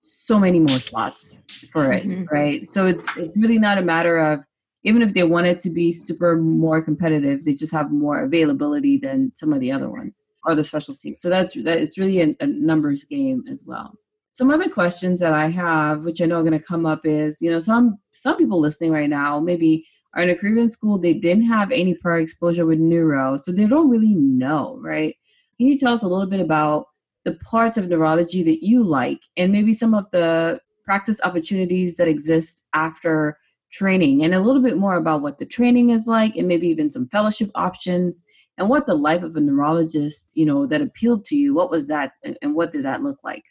so 0.07 0.39
many 0.39 0.59
more 0.59 0.79
slots 0.79 1.43
for 1.71 1.91
it, 1.91 2.07
mm-hmm. 2.07 2.23
right? 2.33 2.67
So 2.67 2.87
it, 2.87 2.99
it's 3.15 3.39
really 3.39 3.59
not 3.59 3.77
a 3.77 3.81
matter 3.81 4.17
of, 4.17 4.45
even 4.83 5.01
if 5.01 5.13
they 5.13 5.23
wanted 5.23 5.59
to 5.59 5.69
be 5.69 5.91
super 5.91 6.37
more 6.37 6.81
competitive, 6.81 7.43
they 7.43 7.53
just 7.53 7.73
have 7.73 7.91
more 7.91 8.24
availability 8.24 8.98
than 8.98 9.31
some 9.35 9.51
of 9.51 9.59
the 9.59 9.72
other 9.72 9.89
ones 9.89 10.22
or 10.46 10.55
the 10.55 10.63
specialties. 10.63 11.20
So 11.20 11.29
that's 11.29 11.55
that. 11.55 11.79
It's 11.79 11.98
really 11.98 12.22
a, 12.22 12.35
a 12.39 12.48
numbers 12.48 13.03
game 13.03 13.43
as 13.50 13.65
well 13.67 13.98
some 14.37 14.51
other 14.51 14.70
questions 14.70 15.20
that 15.20 15.33
I 15.33 15.48
have, 15.48 16.05
which 16.05 16.22
I 16.22 16.27
know 16.27 16.39
are 16.39 16.43
going 16.43 16.51
to 16.51 16.63
come 16.63 16.85
up, 16.85 17.07
is 17.07 17.41
you 17.41 17.50
know 17.50 17.59
some 17.59 17.98
some 18.13 18.37
people 18.37 18.59
listening 18.59 18.91
right 18.91 19.09
now 19.09 19.39
maybe 19.39 19.87
are 20.13 20.22
in 20.22 20.29
a 20.29 20.35
Caribbean 20.35 20.70
school 20.70 21.00
they 21.00 21.13
didn't 21.13 21.48
have 21.48 21.72
any 21.72 21.96
prior 21.96 22.20
exposure 22.20 22.67
with 22.67 22.77
neuro, 22.77 23.37
so 23.37 23.51
they 23.51 23.65
don't 23.65 23.89
really 23.89 24.13
know, 24.13 24.77
right? 24.79 25.15
Can 25.57 25.65
you 25.65 25.77
tell 25.77 25.96
us 25.96 26.03
a 26.03 26.07
little 26.07 26.27
bit 26.27 26.39
about 26.39 26.85
the 27.27 27.37
parts 27.44 27.77
of 27.77 27.90
neurology 27.90 28.42
that 28.42 28.66
you 28.66 28.81
like, 28.81 29.22
and 29.35 29.51
maybe 29.51 29.74
some 29.74 29.94
of 29.94 30.09
the 30.11 30.61
practice 30.85 31.20
opportunities 31.25 31.98
that 31.98 32.07
exist 32.07 32.70
after 32.74 33.37
training, 33.70 34.24
and 34.24 34.33
a 34.33 34.40
little 34.40 34.61
bit 34.61 34.77
more 34.77 34.96
about 34.96 35.22
what 35.22 35.37
the 35.37 35.46
training 35.46 35.90
is 35.90 36.07
like, 36.07 36.37
and 36.37 36.48
maybe 36.48 36.70
even 36.70 36.90
some 36.90 37.05
fellowship 37.05 37.50
options, 37.53 38.24
and 38.57 38.70
what 38.70 38.85
the 38.85 38.96
life 38.96 39.24
of 39.24 39.35
a 39.35 39.42
neurologist, 39.42 40.31
you 40.35 40.46
know, 40.46 40.66
that 40.66 40.81
appealed 40.81 41.25
to 41.25 41.35
you. 41.35 41.53
What 41.53 41.70
was 41.70 41.90
that, 41.90 42.13
and 42.24 42.55
what 42.55 42.72
did 42.72 42.85
that 42.85 43.03
look 43.03 43.22
like? 43.25 43.44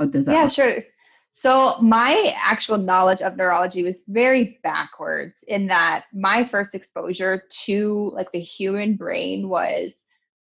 Or 0.00 0.06
does 0.06 0.26
that? 0.26 0.32
Yeah, 0.32 0.48
sure. 0.48 0.82
So 1.32 1.76
my 1.80 2.34
actual 2.36 2.78
knowledge 2.78 3.22
of 3.22 3.36
neurology 3.36 3.84
was 3.84 4.02
very 4.08 4.58
backwards 4.64 5.34
in 5.46 5.68
that 5.68 6.06
my 6.12 6.48
first 6.48 6.74
exposure 6.74 7.44
to 7.66 8.10
like 8.12 8.32
the 8.32 8.40
human 8.40 8.96
brain 8.96 9.48
was 9.48 10.02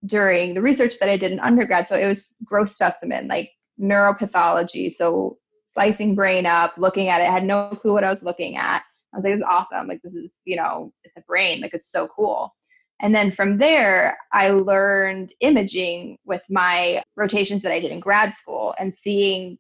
during 0.06 0.54
the 0.54 0.62
research 0.62 1.00
that 1.00 1.10
I 1.10 1.18
did 1.18 1.32
in 1.32 1.40
undergrad. 1.40 1.88
So 1.88 1.96
it 1.96 2.08
was 2.08 2.34
gross 2.44 2.74
specimen, 2.74 3.28
like 3.28 3.52
neuropathology. 3.80 4.94
So 4.94 5.38
slicing 5.74 6.16
brain 6.16 6.46
up, 6.46 6.74
looking 6.78 7.08
at 7.08 7.22
it, 7.22 7.26
I 7.28 7.32
had 7.32 7.46
no 7.46 7.70
clue 7.70 7.94
what 7.94 8.04
I 8.04 8.10
was 8.10 8.24
looking 8.24 8.56
at. 8.58 8.84
I 9.14 9.18
was 9.18 9.24
like, 9.24 9.36
is 9.36 9.44
awesome. 9.48 9.88
Like 9.88 10.02
this 10.02 10.16
is, 10.16 10.30
you 10.46 10.56
know, 10.56 10.92
it's 11.04 11.16
a 11.18 11.22
brain. 11.22 11.62
Like 11.62 11.74
it's 11.74 11.92
so 11.92 12.08
cool. 12.08 12.54
And 13.02 13.14
then 13.14 13.32
from 13.32 13.58
there, 13.58 14.18
I 14.32 14.50
learned 14.50 15.34
imaging 15.40 16.18
with 16.26 16.42
my 16.50 17.04
rotations 17.16 17.62
that 17.64 17.72
I 17.72 17.80
did 17.80 17.92
in 17.92 18.00
grad 18.00 18.34
school 18.36 18.76
and 18.80 18.96
seeing 18.96 19.58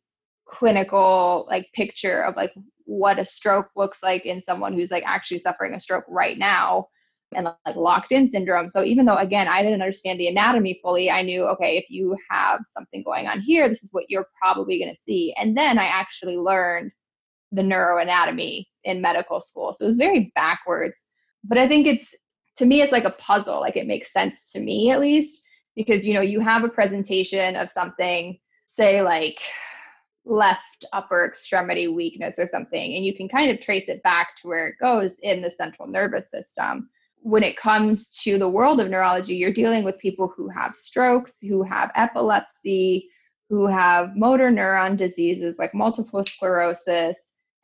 clinical 0.47 1.45
like 1.49 1.67
picture 1.73 2.23
of 2.23 2.35
like 2.35 2.53
what 2.85 3.19
a 3.19 3.25
stroke 3.25 3.69
looks 3.75 4.03
like 4.03 4.25
in 4.25 4.41
someone 4.41 4.73
who's 4.73 4.91
like 4.91 5.03
actually 5.05 5.39
suffering 5.39 5.73
a 5.73 5.79
stroke 5.79 6.05
right 6.07 6.37
now 6.37 6.87
and 7.35 7.49
like 7.65 7.75
locked 7.75 8.11
in 8.11 8.27
syndrome. 8.29 8.69
So 8.69 8.83
even 8.83 9.05
though 9.05 9.17
again 9.17 9.47
I 9.47 9.61
didn't 9.63 9.81
understand 9.81 10.19
the 10.19 10.27
anatomy 10.27 10.79
fully, 10.81 11.09
I 11.09 11.21
knew 11.21 11.45
okay, 11.47 11.77
if 11.77 11.85
you 11.89 12.17
have 12.29 12.61
something 12.73 13.03
going 13.03 13.27
on 13.27 13.41
here, 13.41 13.69
this 13.69 13.83
is 13.83 13.93
what 13.93 14.05
you're 14.09 14.27
probably 14.41 14.79
going 14.79 14.93
to 14.93 15.01
see. 15.01 15.33
And 15.37 15.55
then 15.57 15.77
I 15.79 15.85
actually 15.85 16.37
learned 16.37 16.91
the 17.51 17.61
neuroanatomy 17.61 18.65
in 18.83 19.01
medical 19.01 19.39
school. 19.39 19.73
So 19.73 19.85
it 19.85 19.87
was 19.87 19.97
very 19.97 20.31
backwards. 20.35 20.95
But 21.43 21.57
I 21.57 21.67
think 21.67 21.87
it's 21.87 22.13
to 22.57 22.65
me 22.65 22.81
it's 22.81 22.91
like 22.91 23.05
a 23.05 23.11
puzzle 23.11 23.59
like 23.61 23.75
it 23.75 23.87
makes 23.87 24.11
sense 24.11 24.35
to 24.51 24.59
me 24.59 24.91
at 24.91 24.99
least 24.99 25.43
because 25.75 26.05
you 26.05 26.13
know 26.13 26.21
you 26.21 26.39
have 26.39 26.63
a 26.63 26.69
presentation 26.69 27.55
of 27.55 27.69
something 27.69 28.37
say 28.75 29.01
like 29.01 29.39
left 30.25 30.85
upper 30.93 31.25
extremity 31.25 31.87
weakness 31.87 32.39
or 32.39 32.47
something 32.47 32.95
and 32.95 33.05
you 33.05 33.15
can 33.15 33.27
kind 33.27 33.51
of 33.51 33.59
trace 33.59 33.85
it 33.87 34.01
back 34.03 34.29
to 34.41 34.47
where 34.47 34.67
it 34.67 34.75
goes 34.79 35.19
in 35.19 35.41
the 35.41 35.51
central 35.51 35.87
nervous 35.87 36.29
system 36.31 36.89
when 37.23 37.43
it 37.43 37.57
comes 37.57 38.09
to 38.09 38.37
the 38.37 38.49
world 38.49 38.79
of 38.79 38.89
neurology 38.89 39.35
you're 39.35 39.53
dealing 39.53 39.83
with 39.83 39.97
people 39.99 40.31
who 40.35 40.47
have 40.49 40.75
strokes 40.75 41.33
who 41.41 41.63
have 41.63 41.91
epilepsy 41.95 43.09
who 43.49 43.65
have 43.65 44.15
motor 44.15 44.49
neuron 44.49 44.97
diseases 44.97 45.57
like 45.57 45.73
multiple 45.73 46.23
sclerosis 46.23 47.17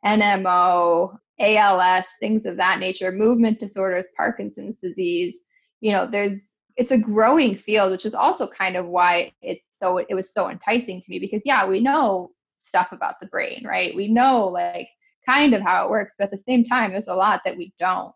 nmo 0.04 1.18
ALS, 1.40 2.06
things 2.20 2.44
of 2.44 2.56
that 2.58 2.78
nature, 2.78 3.10
movement 3.10 3.58
disorders, 3.58 4.06
Parkinson's 4.16 4.76
disease. 4.76 5.38
You 5.80 5.92
know, 5.92 6.08
there's 6.10 6.48
it's 6.76 6.92
a 6.92 6.98
growing 6.98 7.56
field, 7.56 7.90
which 7.90 8.06
is 8.06 8.14
also 8.14 8.46
kind 8.46 8.76
of 8.76 8.86
why 8.86 9.32
it's 9.42 9.64
so 9.72 9.98
it 9.98 10.14
was 10.14 10.32
so 10.32 10.50
enticing 10.50 11.00
to 11.00 11.10
me 11.10 11.18
because 11.18 11.42
yeah, 11.44 11.66
we 11.66 11.80
know 11.80 12.30
stuff 12.56 12.92
about 12.92 13.18
the 13.20 13.26
brain, 13.26 13.64
right? 13.66 13.96
We 13.96 14.08
know 14.08 14.46
like 14.46 14.88
kind 15.26 15.54
of 15.54 15.62
how 15.62 15.84
it 15.84 15.90
works, 15.90 16.12
but 16.18 16.24
at 16.24 16.30
the 16.30 16.42
same 16.46 16.64
time, 16.64 16.92
there's 16.92 17.08
a 17.08 17.14
lot 17.14 17.40
that 17.44 17.56
we 17.56 17.72
don't 17.78 18.14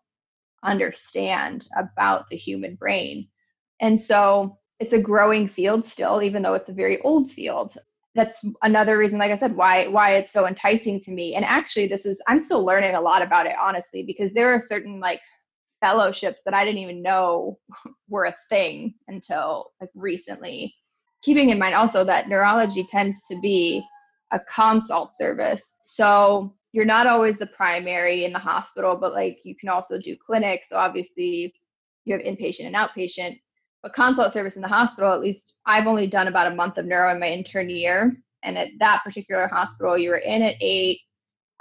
understand 0.65 1.67
about 1.77 2.29
the 2.29 2.35
human 2.35 2.75
brain. 2.75 3.27
And 3.81 3.99
so 3.99 4.57
it's 4.79 4.93
a 4.93 5.01
growing 5.01 5.47
field 5.47 5.87
still, 5.87 6.21
even 6.21 6.41
though 6.41 6.53
it's 6.53 6.69
a 6.69 6.73
very 6.73 7.01
old 7.01 7.31
field. 7.31 7.77
That's 8.13 8.45
another 8.61 8.97
reason 8.97 9.19
like 9.19 9.31
i 9.31 9.37
said 9.37 9.57
why 9.57 9.87
why 9.87 10.15
it's 10.15 10.31
so 10.31 10.47
enticing 10.47 11.01
to 11.01 11.11
me. 11.11 11.35
And 11.35 11.43
actually 11.43 11.87
this 11.87 12.05
is 12.05 12.17
i'm 12.27 12.43
still 12.43 12.63
learning 12.63 12.95
a 12.95 13.01
lot 13.01 13.21
about 13.21 13.45
it 13.45 13.55
honestly 13.61 14.03
because 14.03 14.33
there 14.33 14.53
are 14.53 14.59
certain 14.59 14.99
like 14.99 15.19
fellowships 15.81 16.41
that 16.45 16.53
i 16.53 16.63
didn't 16.63 16.79
even 16.79 17.01
know 17.01 17.59
were 18.09 18.25
a 18.25 18.35
thing 18.49 18.93
until 19.07 19.71
like 19.81 19.89
recently. 19.95 20.73
Keeping 21.23 21.49
in 21.49 21.59
mind 21.59 21.75
also 21.75 22.03
that 22.05 22.29
neurology 22.29 22.85
tends 22.89 23.25
to 23.27 23.39
be 23.41 23.83
a 24.31 24.39
consult 24.39 25.15
service. 25.15 25.77
So 25.83 26.53
you're 26.75 26.85
not 26.85 27.07
always 27.07 27.37
the 27.37 27.47
primary 27.47 28.25
in 28.25 28.33
the 28.33 28.39
hospital 28.39 28.97
but 28.97 29.13
like 29.13 29.39
you 29.45 29.55
can 29.55 29.69
also 29.69 29.97
do 29.99 30.15
clinics 30.27 30.69
so 30.69 30.75
obviously 30.75 31.53
you 32.05 32.13
have 32.13 32.23
inpatient 32.23 32.65
and 32.67 32.75
outpatient 32.75 33.39
But 33.83 33.93
consult 33.93 34.33
service 34.33 34.55
in 34.55 34.61
the 34.61 34.67
hospital, 34.67 35.13
at 35.13 35.21
least 35.21 35.55
I've 35.65 35.87
only 35.87 36.07
done 36.07 36.27
about 36.27 36.51
a 36.51 36.55
month 36.55 36.77
of 36.77 36.85
neuro 36.85 37.11
in 37.13 37.19
my 37.19 37.29
intern 37.29 37.69
year. 37.69 38.15
And 38.43 38.57
at 38.57 38.69
that 38.79 39.01
particular 39.03 39.47
hospital, 39.47 39.97
you 39.97 40.09
were 40.11 40.17
in 40.17 40.41
at 40.41 40.55
eight, 40.61 40.99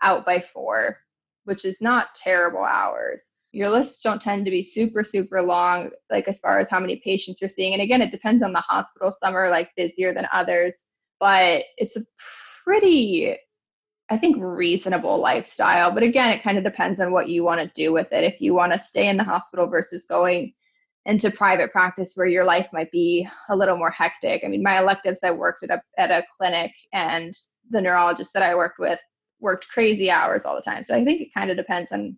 out 0.03 0.25
by 0.27 0.45
four, 0.53 0.97
which 1.45 1.65
is 1.65 1.81
not 1.81 2.15
terrible 2.15 2.65
hours. 2.65 3.23
Your 3.53 3.71
lists 3.71 4.03
don't 4.03 4.23
tend 4.23 4.45
to 4.47 4.51
be 4.51 4.63
super, 4.63 5.05
super 5.05 5.43
long, 5.43 5.91
like 6.11 6.29
as 6.29 6.41
far 6.41 6.59
as 6.61 6.69
how 6.71 6.81
many 6.81 6.97
patients 7.05 7.41
you're 7.41 7.51
seeing. 7.51 7.73
And 7.73 7.83
again, 7.83 8.03
it 8.03 8.11
depends 8.11 8.43
on 8.43 8.53
the 8.53 8.61
hospital. 8.61 9.13
Some 9.13 9.37
are 9.37 9.51
like 9.51 9.71
busier 9.77 10.13
than 10.15 10.29
others, 10.33 10.75
but 11.21 11.65
it's 11.79 11.97
a 11.97 12.05
pretty 12.65 13.37
I 14.11 14.19
think 14.19 14.37
reasonable 14.39 15.19
lifestyle. 15.19 15.93
But 15.93 16.03
again, 16.03 16.31
it 16.31 16.43
kind 16.43 16.59
of 16.59 16.65
depends 16.65 17.01
on 17.01 17.13
what 17.13 17.29
you 17.29 17.43
want 17.43 17.61
to 17.61 17.83
do 17.83 17.93
with 17.93 18.13
it. 18.13 18.25
If 18.25 18.41
you 18.41 18.55
want 18.55 18.73
to 18.73 18.79
stay 18.79 19.09
in 19.09 19.17
the 19.17 19.25
hospital 19.25 19.67
versus 19.67 20.05
going 20.05 20.53
into 21.07 21.31
private 21.31 21.71
practice 21.73 22.13
where 22.15 22.27
your 22.27 22.45
life 22.45 22.69
might 22.73 22.91
be 22.91 23.29
a 23.49 23.57
little 23.57 23.77
more 23.77 23.91
hectic. 23.91 24.43
I 24.45 24.49
mean, 24.49 24.63
my 24.63 24.79
electives, 24.79 25.21
I 25.23 25.31
worked 25.31 25.63
at 25.63 25.71
a 25.71 25.83
at 25.99 26.11
a 26.11 26.25
clinic, 26.39 26.73
and 26.93 27.35
the 27.71 27.81
neurologist 27.81 28.33
that 28.35 28.43
I 28.43 28.55
worked 28.55 28.79
with 28.79 28.99
worked 29.41 29.69
crazy 29.69 30.11
hours 30.11 30.45
all 30.45 30.57
the 30.57 30.63
time. 30.63 30.83
So 30.83 30.95
I 30.95 31.05
think 31.05 31.21
it 31.21 31.35
kind 31.35 31.51
of 31.51 31.57
depends 31.57 31.93
on 31.93 32.17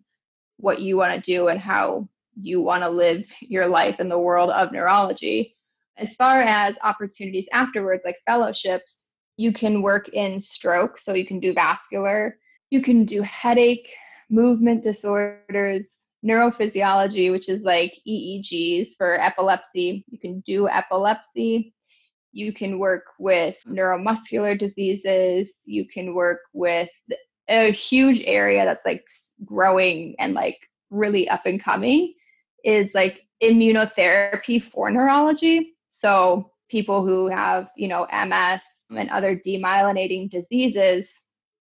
what 0.57 0.81
you 0.81 0.97
want 0.97 1.13
to 1.15 1.31
do 1.31 1.47
and 1.47 1.59
how 1.59 2.07
you 2.39 2.61
want 2.61 2.83
to 2.83 2.89
live 2.89 3.23
your 3.41 3.67
life 3.67 3.99
in 3.99 4.09
the 4.09 4.19
world 4.19 4.49
of 4.49 4.71
neurology. 4.71 5.55
As 5.97 6.15
far 6.15 6.41
as 6.41 6.75
opportunities 6.83 7.47
afterwards, 7.51 8.03
like 8.05 8.17
fellowships, 8.25 9.06
you 9.37 9.53
can 9.53 9.81
work 9.81 10.09
in 10.09 10.41
stroke, 10.41 10.97
so 10.97 11.13
you 11.13 11.25
can 11.25 11.39
do 11.39 11.53
vascular, 11.53 12.37
you 12.69 12.81
can 12.81 13.05
do 13.05 13.21
headache, 13.21 13.89
movement 14.29 14.83
disorders, 14.83 15.85
neurophysiology, 16.25 17.31
which 17.31 17.47
is 17.47 17.61
like 17.61 17.93
EEGs 18.07 18.95
for 18.97 19.19
epilepsy. 19.21 20.03
You 20.09 20.19
can 20.19 20.41
do 20.41 20.67
epilepsy. 20.67 21.73
You 22.33 22.51
can 22.51 22.79
work 22.79 23.05
with 23.19 23.55
neuromuscular 23.67 24.57
diseases. 24.57 25.61
You 25.65 25.87
can 25.87 26.13
work 26.13 26.39
with 26.53 26.89
a 27.47 27.71
huge 27.71 28.23
area 28.25 28.65
that's 28.65 28.85
like 28.85 29.05
growing 29.45 30.15
and 30.19 30.33
like 30.33 30.57
really 30.89 31.29
up 31.29 31.45
and 31.45 31.63
coming 31.63 32.13
is 32.63 32.93
like 32.93 33.21
immunotherapy 33.41 34.63
for 34.71 34.89
neurology. 34.89 35.75
So 35.89 36.51
people 36.69 37.05
who 37.05 37.27
have, 37.27 37.69
you 37.77 37.87
know, 37.87 38.07
MS 38.11 38.63
and 38.89 39.09
other 39.09 39.35
demyelinating 39.35 40.29
diseases, 40.29 41.09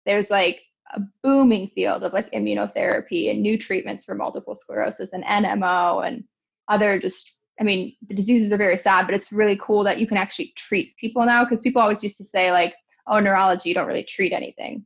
there's 0.06 0.30
like 0.30 0.62
a 0.94 1.02
booming 1.22 1.70
field 1.70 2.04
of 2.04 2.14
like 2.14 2.32
immunotherapy 2.32 3.32
and 3.32 3.42
new 3.42 3.58
treatments 3.58 4.06
for 4.06 4.16
multiple 4.16 4.56
sclerosis 4.56 5.12
and 5.14 5.24
NMO 5.24 6.06
and 6.08 6.24
other 6.68 7.00
just 7.00 7.38
I 7.60 7.64
mean, 7.64 7.96
the 8.08 8.16
diseases 8.16 8.52
are 8.52 8.58
very 8.58 8.78
sad, 8.78 9.06
but 9.06 9.14
it's 9.14 9.32
really 9.32 9.58
cool 9.62 9.84
that 9.84 10.00
you 10.00 10.08
can 10.08 10.18
actually 10.18 10.54
treat 10.56 10.98
people 10.98 11.24
now 11.24 11.44
because 11.44 11.62
people 11.62 11.82
always 11.82 12.02
used 12.02 12.18
to 12.18 12.24
say 12.24 12.52
like, 12.52 12.74
oh, 13.06 13.20
neurology, 13.20 13.70
you 13.70 13.76
don't 13.76 13.88
really 13.88 14.04
treat 14.04 14.34
anything. 14.34 14.86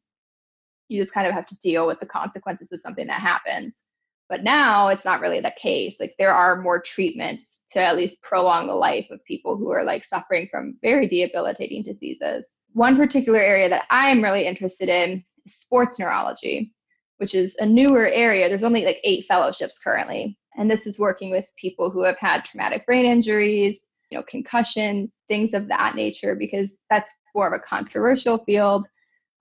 You 0.90 1.02
just 1.02 1.14
kind 1.14 1.28
of 1.28 1.34
have 1.34 1.46
to 1.48 1.58
deal 1.60 1.88
with 1.88 2.02
the 2.02 2.06
consequences 2.06 2.74
of 2.74 2.82
something 2.82 3.08
that 3.08 3.22
happens. 3.22 3.84
But 4.28 4.44
now 4.44 4.90
it's 4.90 5.06
not 5.06 5.22
really 5.22 5.40
the 5.40 5.54
case. 5.58 5.96
Like 6.00 6.16
there 6.20 6.34
are 6.34 6.62
more 6.62 6.82
treatments 6.82 7.57
to 7.72 7.80
at 7.80 7.96
least 7.96 8.22
prolong 8.22 8.68
the 8.68 8.76
life 8.76 9.08
of 9.12 9.24
people 9.26 9.58
who 9.58 9.72
are 9.72 9.84
like 9.84 10.06
suffering 10.06 10.48
from 10.50 10.78
very 10.82 11.08
debilitating 11.08 11.84
diseases. 11.84 12.46
One 12.74 12.96
particular 12.96 13.40
area 13.40 13.70
that 13.70 13.86
I'm 13.90 14.24
really 14.24 14.46
interested 14.46 14.90
in 14.90 15.24
is 15.46 15.56
sports 15.56 16.00
neurology, 16.00 16.74
which 17.18 17.36
is 17.36 17.56
a 17.60 17.66
newer 17.66 18.08
area. 18.08 18.48
There's 18.48 18.64
only 18.64 18.86
like 18.86 19.00
eight 19.04 19.26
fellowships 19.28 19.80
currently. 19.80 20.38
And 20.58 20.70
this 20.70 20.88
is 20.88 20.98
working 20.98 21.30
with 21.30 21.46
people 21.58 21.90
who 21.90 22.04
have 22.04 22.18
had 22.18 22.46
traumatic 22.46 22.86
brain 22.86 23.06
injuries, 23.06 23.80
you 24.10 24.18
know, 24.18 24.24
concussions, 24.28 25.12
things 25.28 25.54
of 25.54 25.68
that 25.68 25.96
nature, 25.96 26.36
because 26.36 26.78
that's 26.90 27.12
more 27.36 27.48
of 27.48 27.54
a 27.54 27.60
controversial 27.60 28.44
field 28.46 28.88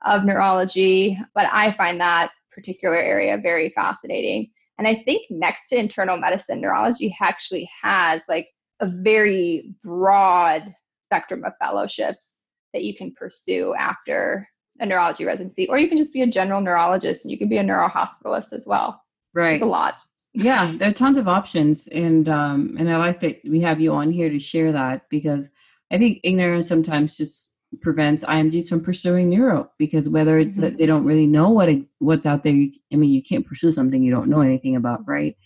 of 0.04 0.24
neurology. 0.24 1.18
But 1.34 1.46
I 1.52 1.72
find 1.76 2.00
that 2.00 2.32
particular 2.52 2.96
area 2.96 3.38
very 3.38 3.70
fascinating. 3.70 4.50
And 4.78 4.86
I 4.86 5.02
think 5.04 5.26
next 5.30 5.68
to 5.68 5.78
internal 5.78 6.18
medicine, 6.18 6.60
neurology 6.60 7.16
actually 7.20 7.68
has 7.82 8.22
like 8.28 8.48
a 8.80 8.86
very 8.86 9.74
broad 9.82 10.74
spectrum 11.02 11.44
of 11.44 11.52
fellowships 11.60 12.40
that 12.72 12.84
you 12.84 12.96
can 12.96 13.12
pursue 13.12 13.74
after 13.74 14.48
a 14.80 14.86
neurology 14.86 15.24
residency, 15.24 15.66
or 15.68 15.78
you 15.78 15.88
can 15.88 15.96
just 15.96 16.12
be 16.12 16.22
a 16.22 16.26
general 16.26 16.60
neurologist 16.60 17.24
and 17.24 17.32
you 17.32 17.38
can 17.38 17.48
be 17.48 17.56
a 17.58 17.64
neurohospitalist 17.64 18.52
as 18.52 18.66
well. 18.66 19.02
Right. 19.32 19.50
There's 19.50 19.62
a 19.62 19.66
lot. 19.66 19.94
yeah, 20.34 20.70
there 20.74 20.90
are 20.90 20.94
tons 20.94 21.16
of 21.16 21.28
options, 21.28 21.88
and 21.88 22.28
um, 22.28 22.76
and 22.78 22.90
I 22.90 22.98
like 22.98 23.20
that 23.20 23.40
we 23.44 23.60
have 23.60 23.80
you 23.80 23.92
on 23.94 24.10
here 24.10 24.28
to 24.28 24.38
share 24.38 24.72
that 24.72 25.08
because 25.08 25.48
I 25.90 25.96
think 25.96 26.20
ignorance 26.22 26.68
sometimes 26.68 27.16
just 27.16 27.52
prevents 27.80 28.24
IMGs 28.24 28.68
from 28.68 28.82
pursuing 28.82 29.30
neuro 29.30 29.70
because 29.78 30.08
whether 30.08 30.38
it's 30.38 30.56
mm-hmm. 30.56 30.62
that 30.62 30.78
they 30.78 30.86
don't 30.86 31.04
really 31.04 31.26
know 31.26 31.50
what 31.50 31.68
ex- 31.68 31.94
what's 31.98 32.26
out 32.26 32.42
there, 32.42 32.52
you, 32.52 32.72
I 32.92 32.96
mean, 32.96 33.10
you 33.10 33.22
can't 33.22 33.46
pursue 33.46 33.72
something 33.72 34.02
you 34.02 34.10
don't 34.10 34.28
know 34.28 34.40
anything 34.40 34.76
about, 34.76 35.06
right? 35.06 35.36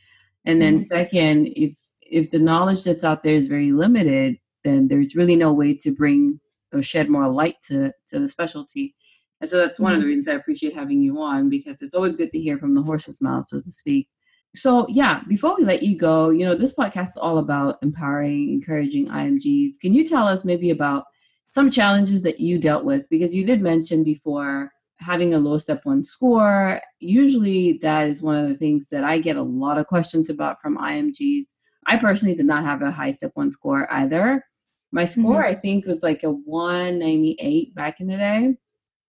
And 0.45 0.61
then 0.61 0.77
mm-hmm. 0.77 0.85
second, 0.85 1.53
if 1.57 1.79
if 2.03 2.31
the 2.31 2.39
knowledge 2.39 2.85
that's 2.85 3.05
out 3.05 3.23
there 3.23 3.35
is 3.35 3.47
very 3.47 3.73
limited, 3.73 4.37
then 4.65 4.89
there's 4.89 5.15
really 5.15 5.37
no 5.37 5.53
way 5.53 5.75
to 5.75 5.93
bring 5.93 6.41
or 6.73 6.83
shed 6.83 7.09
more 7.09 7.29
light 7.29 7.57
to 7.63 7.93
to 8.09 8.19
the 8.19 8.29
specialty. 8.29 8.95
And 9.41 9.49
so 9.49 9.59
that's 9.59 9.79
one 9.79 9.93
mm-hmm. 9.93 9.97
of 9.97 10.01
the 10.01 10.05
mm-hmm. 10.05 10.09
reasons 10.09 10.29
I 10.29 10.35
appreciate 10.35 10.75
having 10.75 11.03
you 11.03 11.21
on 11.21 11.49
because 11.49 11.83
it's 11.83 11.95
always 11.95 12.17
good 12.17 12.33
to 12.33 12.41
hear 12.41 12.59
from 12.59 12.75
the 12.75 12.83
horse's 12.83 13.23
mouth, 13.23 13.47
so 13.47 13.59
to 13.59 13.71
speak. 13.71 14.09
So 14.55 14.87
yeah, 14.89 15.23
before 15.29 15.57
we 15.57 15.65
let 15.65 15.83
you 15.83 15.97
go, 15.97 16.31
you 16.31 16.45
know, 16.45 16.55
this 16.55 16.75
podcast 16.75 17.09
is 17.09 17.17
all 17.17 17.39
about 17.39 17.79
empowering, 17.83 18.51
encouraging 18.51 19.07
IMGs. 19.07 19.79
Can 19.81 19.95
you 19.95 20.05
tell 20.05 20.27
us 20.27 20.45
maybe 20.45 20.71
about 20.71 21.05
some 21.51 21.71
challenges 21.71 22.23
that 22.23 22.41
you 22.41 22.59
dealt 22.59 22.85
with 22.85 23.09
because 23.11 23.35
you 23.35 23.45
did 23.45 23.61
mention 23.61 24.03
before 24.05 24.73
having 24.99 25.35
a 25.35 25.39
low 25.39 25.59
step 25.59 25.85
one 25.85 26.03
score. 26.03 26.81
Usually 27.01 27.79
that 27.79 28.09
is 28.09 28.23
one 28.23 28.37
of 28.37 28.49
the 28.49 28.57
things 28.57 28.89
that 28.89 29.05
i 29.05 29.19
get 29.19 29.37
a 29.37 29.43
lot 29.43 29.79
of 29.79 29.87
questions 29.87 30.31
about 30.31 30.61
from 30.61 30.79
imgs 30.79 31.45
i 31.87 31.97
personally 31.97 32.35
did 32.35 32.47
not 32.47 32.65
have 32.65 32.83
a 32.83 32.91
high 32.91 33.11
step 33.11 33.33
one 33.35 33.51
score 33.51 33.93
either. 33.93 34.45
My 34.93 35.05
score 35.05 35.43
mm-hmm. 35.43 35.51
i 35.51 35.55
think 35.55 35.87
was 35.87 36.03
like 36.03 36.23
a 36.23 36.31
198 36.31 37.75
back 37.75 38.01
in 38.01 38.07
the 38.07 38.17
day. 38.17 38.57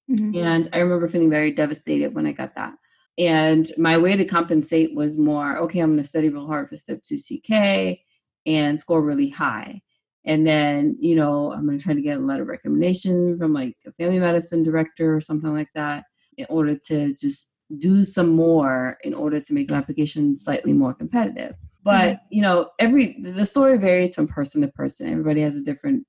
Mm-hmm. 0.09 0.35
and 0.43 0.69
i 0.73 0.79
remember 0.79 1.07
feeling 1.07 1.29
very 1.29 1.51
devastated 1.51 2.13
when 2.15 2.25
i 2.25 2.31
got 2.31 2.55
that. 2.55 2.73
And 3.17 3.69
my 3.77 3.97
way 3.97 4.15
to 4.15 4.25
compensate 4.25 4.95
was 4.95 5.17
more 5.17 5.57
okay 5.59 5.79
i'm 5.79 5.91
going 5.91 6.01
to 6.01 6.07
study 6.07 6.29
real 6.29 6.47
hard 6.47 6.69
for 6.69 6.77
step 6.77 7.03
2 7.03 7.17
ck 7.17 7.99
and 8.45 8.79
score 8.79 9.01
really 9.01 9.29
high 9.29 9.81
and 10.25 10.45
then 10.45 10.95
you 10.99 11.15
know 11.15 11.51
i'm 11.53 11.65
going 11.65 11.77
to 11.77 11.83
try 11.83 11.93
to 11.93 12.01
get 12.01 12.17
a 12.17 12.21
letter 12.21 12.43
of 12.43 12.47
recommendation 12.47 13.37
from 13.37 13.53
like 13.53 13.75
a 13.85 13.91
family 13.93 14.19
medicine 14.19 14.63
director 14.63 15.15
or 15.15 15.21
something 15.21 15.53
like 15.53 15.69
that 15.73 16.05
in 16.37 16.45
order 16.49 16.75
to 16.75 17.13
just 17.13 17.51
do 17.77 18.03
some 18.03 18.29
more 18.29 18.97
in 19.03 19.13
order 19.13 19.39
to 19.39 19.53
make 19.53 19.69
my 19.69 19.77
application 19.77 20.35
slightly 20.35 20.73
more 20.73 20.93
competitive. 20.93 21.55
But 21.83 22.13
mm-hmm. 22.13 22.25
you 22.29 22.41
know 22.41 22.69
every 22.79 23.21
the 23.21 23.45
story 23.45 23.77
varies 23.77 24.15
from 24.15 24.27
person 24.27 24.61
to 24.61 24.67
person. 24.67 25.09
Everybody 25.09 25.41
has 25.41 25.55
a 25.55 25.63
different 25.63 26.05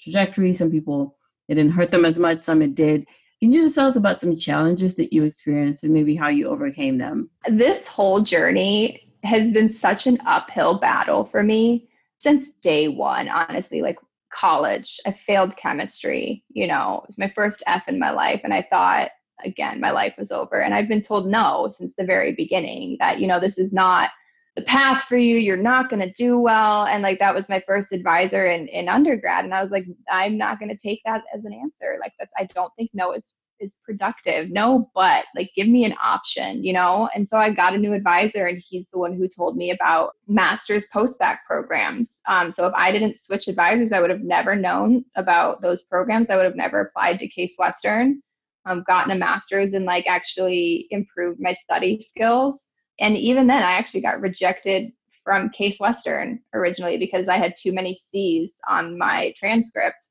trajectory. 0.00 0.52
Some 0.52 0.70
people 0.70 1.16
it 1.48 1.56
didn't 1.56 1.72
hurt 1.72 1.90
them 1.90 2.04
as 2.04 2.18
much. 2.18 2.38
Some 2.38 2.62
it 2.62 2.74
did. 2.74 3.06
Can 3.40 3.52
you 3.52 3.62
just 3.62 3.74
tell 3.74 3.88
us 3.88 3.96
about 3.96 4.20
some 4.20 4.36
challenges 4.36 4.94
that 4.94 5.12
you 5.12 5.24
experienced 5.24 5.82
and 5.82 5.92
maybe 5.92 6.14
how 6.14 6.28
you 6.28 6.46
overcame 6.46 6.98
them? 6.98 7.28
This 7.48 7.88
whole 7.88 8.22
journey 8.22 9.08
has 9.24 9.50
been 9.50 9.68
such 9.68 10.06
an 10.06 10.18
uphill 10.26 10.78
battle 10.78 11.24
for 11.24 11.42
me 11.42 11.88
since 12.22 12.52
day 12.54 12.88
one, 12.88 13.28
honestly, 13.28 13.82
like 13.82 13.98
college, 14.32 15.00
I 15.06 15.12
failed 15.26 15.56
chemistry. 15.56 16.44
You 16.50 16.66
know, 16.66 17.00
it 17.02 17.08
was 17.08 17.18
my 17.18 17.32
first 17.34 17.62
F 17.66 17.88
in 17.88 17.98
my 17.98 18.10
life. 18.10 18.40
And 18.44 18.54
I 18.54 18.66
thought, 18.70 19.10
again, 19.44 19.80
my 19.80 19.90
life 19.90 20.14
was 20.16 20.30
over. 20.30 20.62
And 20.62 20.72
I've 20.72 20.88
been 20.88 21.02
told 21.02 21.26
no 21.26 21.68
since 21.76 21.92
the 21.96 22.04
very 22.04 22.32
beginning 22.32 22.96
that, 23.00 23.18
you 23.18 23.26
know, 23.26 23.40
this 23.40 23.58
is 23.58 23.72
not 23.72 24.10
the 24.54 24.62
path 24.62 25.04
for 25.04 25.16
you. 25.16 25.36
You're 25.36 25.56
not 25.56 25.90
going 25.90 26.02
to 26.02 26.12
do 26.12 26.38
well. 26.38 26.86
And 26.86 27.02
like, 27.02 27.18
that 27.18 27.34
was 27.34 27.48
my 27.48 27.62
first 27.66 27.92
advisor 27.92 28.46
in, 28.46 28.68
in 28.68 28.88
undergrad. 28.88 29.44
And 29.44 29.54
I 29.54 29.62
was 29.62 29.72
like, 29.72 29.86
I'm 30.10 30.36
not 30.36 30.58
going 30.58 30.68
to 30.68 30.76
take 30.76 31.00
that 31.04 31.22
as 31.34 31.44
an 31.44 31.52
answer. 31.52 31.98
Like, 32.00 32.12
that's, 32.18 32.32
I 32.38 32.44
don't 32.54 32.72
think 32.76 32.90
no 32.92 33.12
is 33.12 33.34
is 33.62 33.78
productive. 33.84 34.50
No, 34.50 34.90
but 34.94 35.24
like 35.36 35.50
give 35.56 35.68
me 35.68 35.84
an 35.84 35.94
option, 36.02 36.62
you 36.62 36.72
know? 36.72 37.08
And 37.14 37.26
so 37.26 37.38
I 37.38 37.54
got 37.54 37.74
a 37.74 37.78
new 37.78 37.94
advisor 37.94 38.46
and 38.46 38.62
he's 38.68 38.86
the 38.92 38.98
one 38.98 39.14
who 39.14 39.28
told 39.28 39.56
me 39.56 39.70
about 39.70 40.16
master's 40.26 40.84
postbac 40.94 41.38
programs. 41.46 42.20
Um, 42.28 42.50
so 42.50 42.66
if 42.66 42.74
I 42.74 42.92
didn't 42.92 43.16
switch 43.16 43.48
advisors, 43.48 43.92
I 43.92 44.00
would 44.00 44.10
have 44.10 44.22
never 44.22 44.56
known 44.56 45.04
about 45.16 45.62
those 45.62 45.82
programs. 45.82 46.28
I 46.28 46.36
would 46.36 46.44
have 46.44 46.56
never 46.56 46.80
applied 46.80 47.20
to 47.20 47.28
Case 47.28 47.54
Western, 47.58 48.20
um, 48.66 48.84
gotten 48.86 49.12
a 49.12 49.16
master's 49.16 49.74
and 49.74 49.84
like 49.84 50.06
actually 50.06 50.88
improved 50.90 51.40
my 51.40 51.54
study 51.54 52.02
skills. 52.02 52.68
And 53.00 53.16
even 53.16 53.46
then 53.46 53.62
I 53.62 53.72
actually 53.72 54.02
got 54.02 54.20
rejected 54.20 54.92
from 55.24 55.50
Case 55.50 55.78
Western 55.78 56.40
originally 56.52 56.98
because 56.98 57.28
I 57.28 57.38
had 57.38 57.54
too 57.56 57.72
many 57.72 57.98
C's 58.10 58.50
on 58.68 58.98
my 58.98 59.32
transcript 59.36 60.08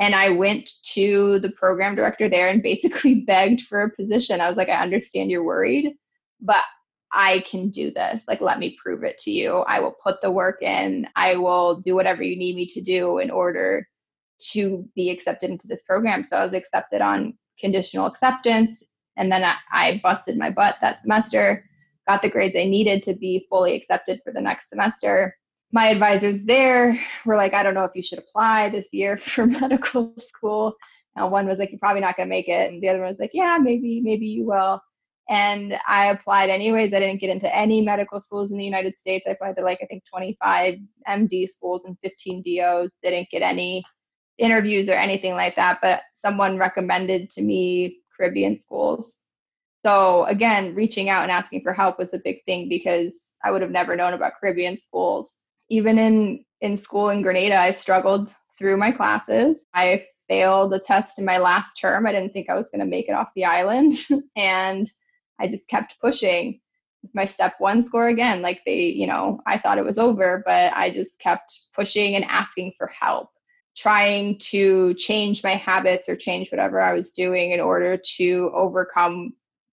and 0.00 0.14
I 0.14 0.30
went 0.30 0.70
to 0.94 1.38
the 1.40 1.52
program 1.52 1.94
director 1.94 2.28
there 2.28 2.48
and 2.48 2.62
basically 2.62 3.14
begged 3.26 3.62
for 3.62 3.82
a 3.82 3.90
position. 3.90 4.40
I 4.40 4.48
was 4.48 4.56
like, 4.56 4.70
I 4.70 4.82
understand 4.82 5.30
you're 5.30 5.44
worried, 5.44 5.94
but 6.40 6.64
I 7.12 7.40
can 7.40 7.68
do 7.68 7.90
this. 7.90 8.22
Like, 8.26 8.40
let 8.40 8.58
me 8.58 8.78
prove 8.82 9.04
it 9.04 9.18
to 9.18 9.30
you. 9.30 9.58
I 9.58 9.78
will 9.80 9.94
put 10.02 10.22
the 10.22 10.30
work 10.30 10.62
in. 10.62 11.06
I 11.16 11.36
will 11.36 11.76
do 11.76 11.94
whatever 11.94 12.22
you 12.22 12.36
need 12.36 12.56
me 12.56 12.66
to 12.68 12.80
do 12.80 13.18
in 13.18 13.30
order 13.30 13.86
to 14.52 14.88
be 14.94 15.10
accepted 15.10 15.50
into 15.50 15.68
this 15.68 15.82
program. 15.82 16.24
So 16.24 16.36
I 16.36 16.44
was 16.44 16.54
accepted 16.54 17.02
on 17.02 17.36
conditional 17.58 18.06
acceptance. 18.06 18.82
And 19.18 19.30
then 19.30 19.44
I, 19.44 19.56
I 19.70 20.00
busted 20.02 20.38
my 20.38 20.50
butt 20.50 20.76
that 20.80 21.02
semester, 21.02 21.68
got 22.08 22.22
the 22.22 22.30
grades 22.30 22.56
I 22.56 22.64
needed 22.64 23.02
to 23.02 23.14
be 23.14 23.46
fully 23.50 23.74
accepted 23.74 24.20
for 24.24 24.32
the 24.32 24.40
next 24.40 24.70
semester. 24.70 25.36
My 25.72 25.88
advisors 25.88 26.44
there 26.44 26.98
were 27.24 27.36
like, 27.36 27.54
I 27.54 27.62
don't 27.62 27.74
know 27.74 27.84
if 27.84 27.94
you 27.94 28.02
should 28.02 28.18
apply 28.18 28.70
this 28.70 28.88
year 28.92 29.16
for 29.18 29.46
medical 29.46 30.14
school. 30.18 30.74
One 31.14 31.46
was 31.46 31.58
like, 31.58 31.70
You're 31.70 31.78
probably 31.78 32.00
not 32.00 32.16
going 32.16 32.28
to 32.28 32.34
make 32.34 32.48
it. 32.48 32.72
And 32.72 32.82
the 32.82 32.88
other 32.88 33.00
one 33.00 33.08
was 33.08 33.18
like, 33.18 33.32
Yeah, 33.34 33.58
maybe, 33.60 34.00
maybe 34.00 34.26
you 34.26 34.46
will. 34.46 34.80
And 35.28 35.78
I 35.86 36.06
applied 36.06 36.50
anyways. 36.50 36.92
I 36.92 36.98
didn't 36.98 37.20
get 37.20 37.30
into 37.30 37.54
any 37.54 37.82
medical 37.82 38.18
schools 38.18 38.52
in 38.52 38.58
the 38.58 38.64
United 38.64 38.98
States. 38.98 39.24
I 39.28 39.32
applied 39.32 39.56
to 39.56 39.62
like, 39.62 39.78
I 39.82 39.86
think 39.86 40.02
25 40.10 40.76
MD 41.08 41.48
schools 41.48 41.82
and 41.84 41.96
15 42.02 42.42
DOs. 42.42 42.90
Didn't 43.02 43.28
get 43.30 43.42
any 43.42 43.84
interviews 44.38 44.88
or 44.88 44.94
anything 44.94 45.34
like 45.34 45.54
that, 45.56 45.78
but 45.82 46.00
someone 46.16 46.58
recommended 46.58 47.30
to 47.30 47.42
me 47.42 47.98
Caribbean 48.16 48.58
schools. 48.58 49.18
So 49.84 50.24
again, 50.24 50.74
reaching 50.74 51.08
out 51.08 51.22
and 51.22 51.30
asking 51.30 51.62
for 51.62 51.72
help 51.72 51.98
was 51.98 52.08
a 52.12 52.18
big 52.18 52.44
thing 52.44 52.68
because 52.68 53.16
I 53.44 53.50
would 53.50 53.62
have 53.62 53.70
never 53.70 53.96
known 53.96 54.14
about 54.14 54.32
Caribbean 54.40 54.78
schools. 54.80 55.38
Even 55.70 55.98
in 55.98 56.44
in 56.60 56.76
school 56.76 57.08
in 57.08 57.22
Grenada, 57.22 57.58
I 57.58 57.70
struggled 57.70 58.34
through 58.58 58.76
my 58.76 58.92
classes. 58.92 59.66
I 59.72 60.06
failed 60.28 60.74
a 60.74 60.80
test 60.80 61.18
in 61.18 61.24
my 61.24 61.38
last 61.38 61.74
term. 61.80 62.06
I 62.06 62.12
didn't 62.12 62.32
think 62.32 62.50
I 62.50 62.54
was 62.54 62.70
going 62.70 62.80
to 62.80 62.86
make 62.86 63.08
it 63.08 63.12
off 63.12 63.28
the 63.34 63.46
island 63.46 63.94
and 64.36 64.90
I 65.40 65.48
just 65.48 65.68
kept 65.68 65.98
pushing 66.00 66.60
my 67.14 67.24
step 67.24 67.54
one 67.58 67.82
score 67.82 68.08
again 68.08 68.42
like 68.42 68.60
they 68.66 68.80
you 68.80 69.06
know 69.06 69.40
i 69.46 69.56
thought 69.58 69.78
it 69.78 69.84
was 69.86 69.98
over 69.98 70.42
but 70.44 70.70
i 70.74 70.90
just 70.90 71.18
kept 71.18 71.58
pushing 71.74 72.14
and 72.14 72.26
asking 72.26 72.70
for 72.76 72.88
help 72.88 73.30
trying 73.76 74.38
to 74.38 74.94
change 74.94 75.42
my 75.42 75.54
habits 75.54 76.08
or 76.08 76.16
change 76.16 76.50
whatever 76.50 76.80
I 76.80 76.92
was 76.92 77.12
doing 77.12 77.52
in 77.52 77.60
order 77.60 77.96
to 78.16 78.50
overcome, 78.54 79.32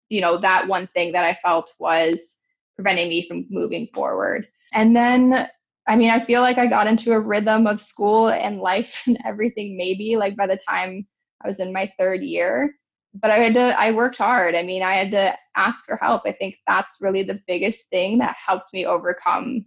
you 0.09 0.21
know, 0.21 0.37
that 0.39 0.67
one 0.67 0.87
thing 0.87 1.11
that 1.13 1.25
I 1.25 1.37
felt 1.41 1.73
was 1.79 2.39
preventing 2.75 3.09
me 3.09 3.27
from 3.27 3.45
moving 3.49 3.87
forward. 3.93 4.47
And 4.73 4.95
then, 4.95 5.49
I 5.87 5.95
mean, 5.95 6.09
I 6.09 6.23
feel 6.23 6.41
like 6.41 6.57
I 6.57 6.67
got 6.67 6.87
into 6.87 7.13
a 7.13 7.19
rhythm 7.19 7.65
of 7.65 7.81
school 7.81 8.29
and 8.29 8.59
life 8.59 9.03
and 9.07 9.17
everything, 9.25 9.77
maybe 9.77 10.17
like 10.17 10.35
by 10.35 10.47
the 10.47 10.59
time 10.67 11.07
I 11.43 11.47
was 11.47 11.59
in 11.59 11.73
my 11.73 11.91
third 11.97 12.21
year. 12.21 12.75
But 13.13 13.31
I 13.31 13.39
had 13.39 13.53
to, 13.55 13.79
I 13.79 13.91
worked 13.91 14.17
hard. 14.17 14.53
I 14.53 14.63
mean, 14.63 14.83
I 14.83 14.93
had 14.95 15.11
to 15.11 15.35
ask 15.55 15.83
for 15.85 15.95
help. 15.95 16.23
I 16.25 16.33
think 16.33 16.55
that's 16.67 16.97
really 17.01 17.23
the 17.23 17.41
biggest 17.47 17.89
thing 17.89 18.19
that 18.19 18.35
helped 18.35 18.73
me 18.73 18.85
overcome 18.85 19.65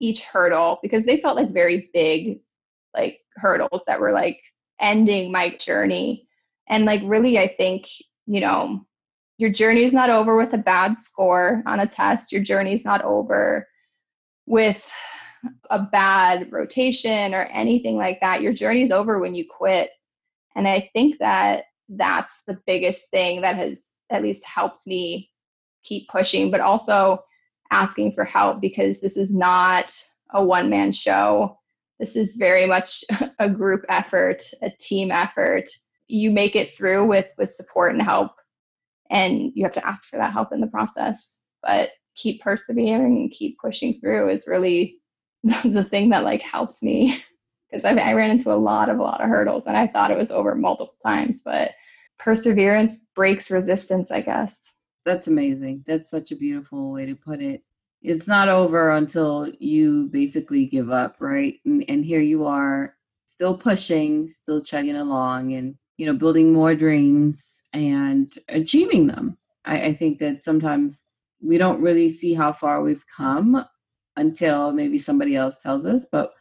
each 0.00 0.22
hurdle 0.22 0.78
because 0.82 1.04
they 1.04 1.20
felt 1.20 1.36
like 1.36 1.52
very 1.52 1.90
big 1.92 2.40
like 2.94 3.20
hurdles 3.36 3.82
that 3.86 4.00
were 4.00 4.12
like 4.12 4.40
ending 4.80 5.32
my 5.32 5.56
journey. 5.56 6.28
And 6.68 6.84
like 6.84 7.00
really 7.04 7.38
I 7.38 7.54
think, 7.56 7.86
you 8.26 8.40
know, 8.40 8.86
your 9.38 9.50
journey 9.50 9.84
is 9.84 9.92
not 9.92 10.10
over 10.10 10.36
with 10.36 10.52
a 10.54 10.58
bad 10.58 10.96
score 11.00 11.62
on 11.66 11.80
a 11.80 11.86
test. 11.86 12.32
Your 12.32 12.42
journey 12.42 12.74
is 12.74 12.84
not 12.84 13.02
over 13.02 13.66
with 14.46 14.82
a 15.70 15.82
bad 15.82 16.50
rotation 16.52 17.34
or 17.34 17.42
anything 17.42 17.96
like 17.96 18.20
that. 18.20 18.42
Your 18.42 18.52
journey 18.52 18.82
is 18.82 18.90
over 18.90 19.18
when 19.18 19.34
you 19.34 19.44
quit. 19.48 19.90
And 20.54 20.66
I 20.66 20.90
think 20.92 21.18
that 21.18 21.64
that's 21.88 22.42
the 22.46 22.58
biggest 22.66 23.10
thing 23.10 23.40
that 23.42 23.56
has 23.56 23.86
at 24.10 24.22
least 24.22 24.44
helped 24.44 24.86
me 24.86 25.30
keep 25.84 26.08
pushing, 26.08 26.50
but 26.50 26.60
also 26.60 27.22
asking 27.70 28.12
for 28.12 28.24
help 28.24 28.60
because 28.60 29.00
this 29.00 29.16
is 29.16 29.34
not 29.34 29.92
a 30.32 30.44
one 30.44 30.70
man 30.70 30.92
show 30.92 31.58
this 31.98 32.16
is 32.16 32.36
very 32.36 32.66
much 32.66 33.04
a 33.38 33.48
group 33.48 33.84
effort, 33.88 34.42
a 34.62 34.70
team 34.78 35.10
effort. 35.10 35.64
You 36.08 36.30
make 36.30 36.56
it 36.56 36.76
through 36.76 37.06
with 37.06 37.26
with 37.38 37.50
support 37.50 37.92
and 37.92 38.02
help, 38.02 38.32
and 39.10 39.52
you 39.54 39.64
have 39.64 39.74
to 39.74 39.86
ask 39.86 40.04
for 40.04 40.16
that 40.18 40.32
help 40.32 40.52
in 40.52 40.60
the 40.60 40.66
process. 40.66 41.40
But 41.62 41.90
keep 42.14 42.40
persevering 42.42 43.16
and 43.16 43.30
keep 43.30 43.58
pushing 43.58 44.00
through 44.00 44.30
is 44.30 44.46
really 44.46 44.98
the 45.64 45.86
thing 45.90 46.10
that 46.10 46.24
like 46.24 46.42
helped 46.42 46.82
me 46.82 47.22
because 47.70 47.84
I, 47.84 47.92
I 47.92 48.12
ran 48.12 48.30
into 48.30 48.52
a 48.52 48.54
lot 48.54 48.88
of 48.88 48.98
a 48.98 49.02
lot 49.02 49.20
of 49.20 49.28
hurdles 49.28 49.64
and 49.66 49.76
I 49.76 49.86
thought 49.86 50.10
it 50.10 50.18
was 50.18 50.30
over 50.30 50.54
multiple 50.54 50.96
times, 51.04 51.42
but 51.44 51.72
perseverance 52.18 52.98
breaks 53.14 53.50
resistance, 53.50 54.10
I 54.10 54.20
guess. 54.22 54.54
That's 55.04 55.28
amazing. 55.28 55.84
That's 55.86 56.10
such 56.10 56.32
a 56.32 56.36
beautiful 56.36 56.92
way 56.92 57.06
to 57.06 57.14
put 57.14 57.40
it 57.40 57.62
it's 58.02 58.28
not 58.28 58.48
over 58.48 58.90
until 58.90 59.50
you 59.58 60.08
basically 60.12 60.66
give 60.66 60.90
up, 60.90 61.16
right? 61.18 61.56
And, 61.64 61.84
and 61.88 62.04
here 62.04 62.20
you 62.20 62.46
are 62.46 62.94
still 63.26 63.56
pushing, 63.56 64.28
still 64.28 64.62
chugging 64.62 64.96
along 64.96 65.54
and, 65.54 65.74
you 65.96 66.06
know, 66.06 66.14
building 66.14 66.52
more 66.52 66.74
dreams 66.74 67.62
and 67.72 68.32
achieving 68.48 69.08
them. 69.08 69.36
I, 69.64 69.86
I 69.86 69.92
think 69.92 70.18
that 70.18 70.44
sometimes 70.44 71.02
we 71.40 71.58
don't 71.58 71.82
really 71.82 72.08
see 72.08 72.34
how 72.34 72.52
far 72.52 72.80
we've 72.80 73.04
come 73.08 73.64
until 74.16 74.72
maybe 74.72 74.98
somebody 74.98 75.36
else 75.36 75.58
tells 75.58 75.86
us. 75.86 76.06
But, 76.10 76.32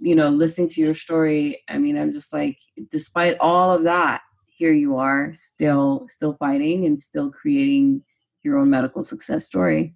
you 0.00 0.14
know, 0.14 0.28
listening 0.28 0.68
to 0.68 0.80
your 0.80 0.94
story, 0.94 1.62
I 1.68 1.78
mean, 1.78 1.98
I'm 1.98 2.12
just 2.12 2.32
like, 2.32 2.58
despite 2.90 3.36
all 3.40 3.72
of 3.72 3.84
that, 3.84 4.22
here 4.46 4.72
you 4.72 4.96
are 4.96 5.32
still 5.34 6.06
still 6.08 6.34
fighting 6.34 6.84
and 6.86 6.98
still 7.00 7.30
creating 7.30 8.02
your 8.42 8.58
own 8.58 8.70
medical 8.70 9.02
success 9.02 9.44
story 9.46 9.94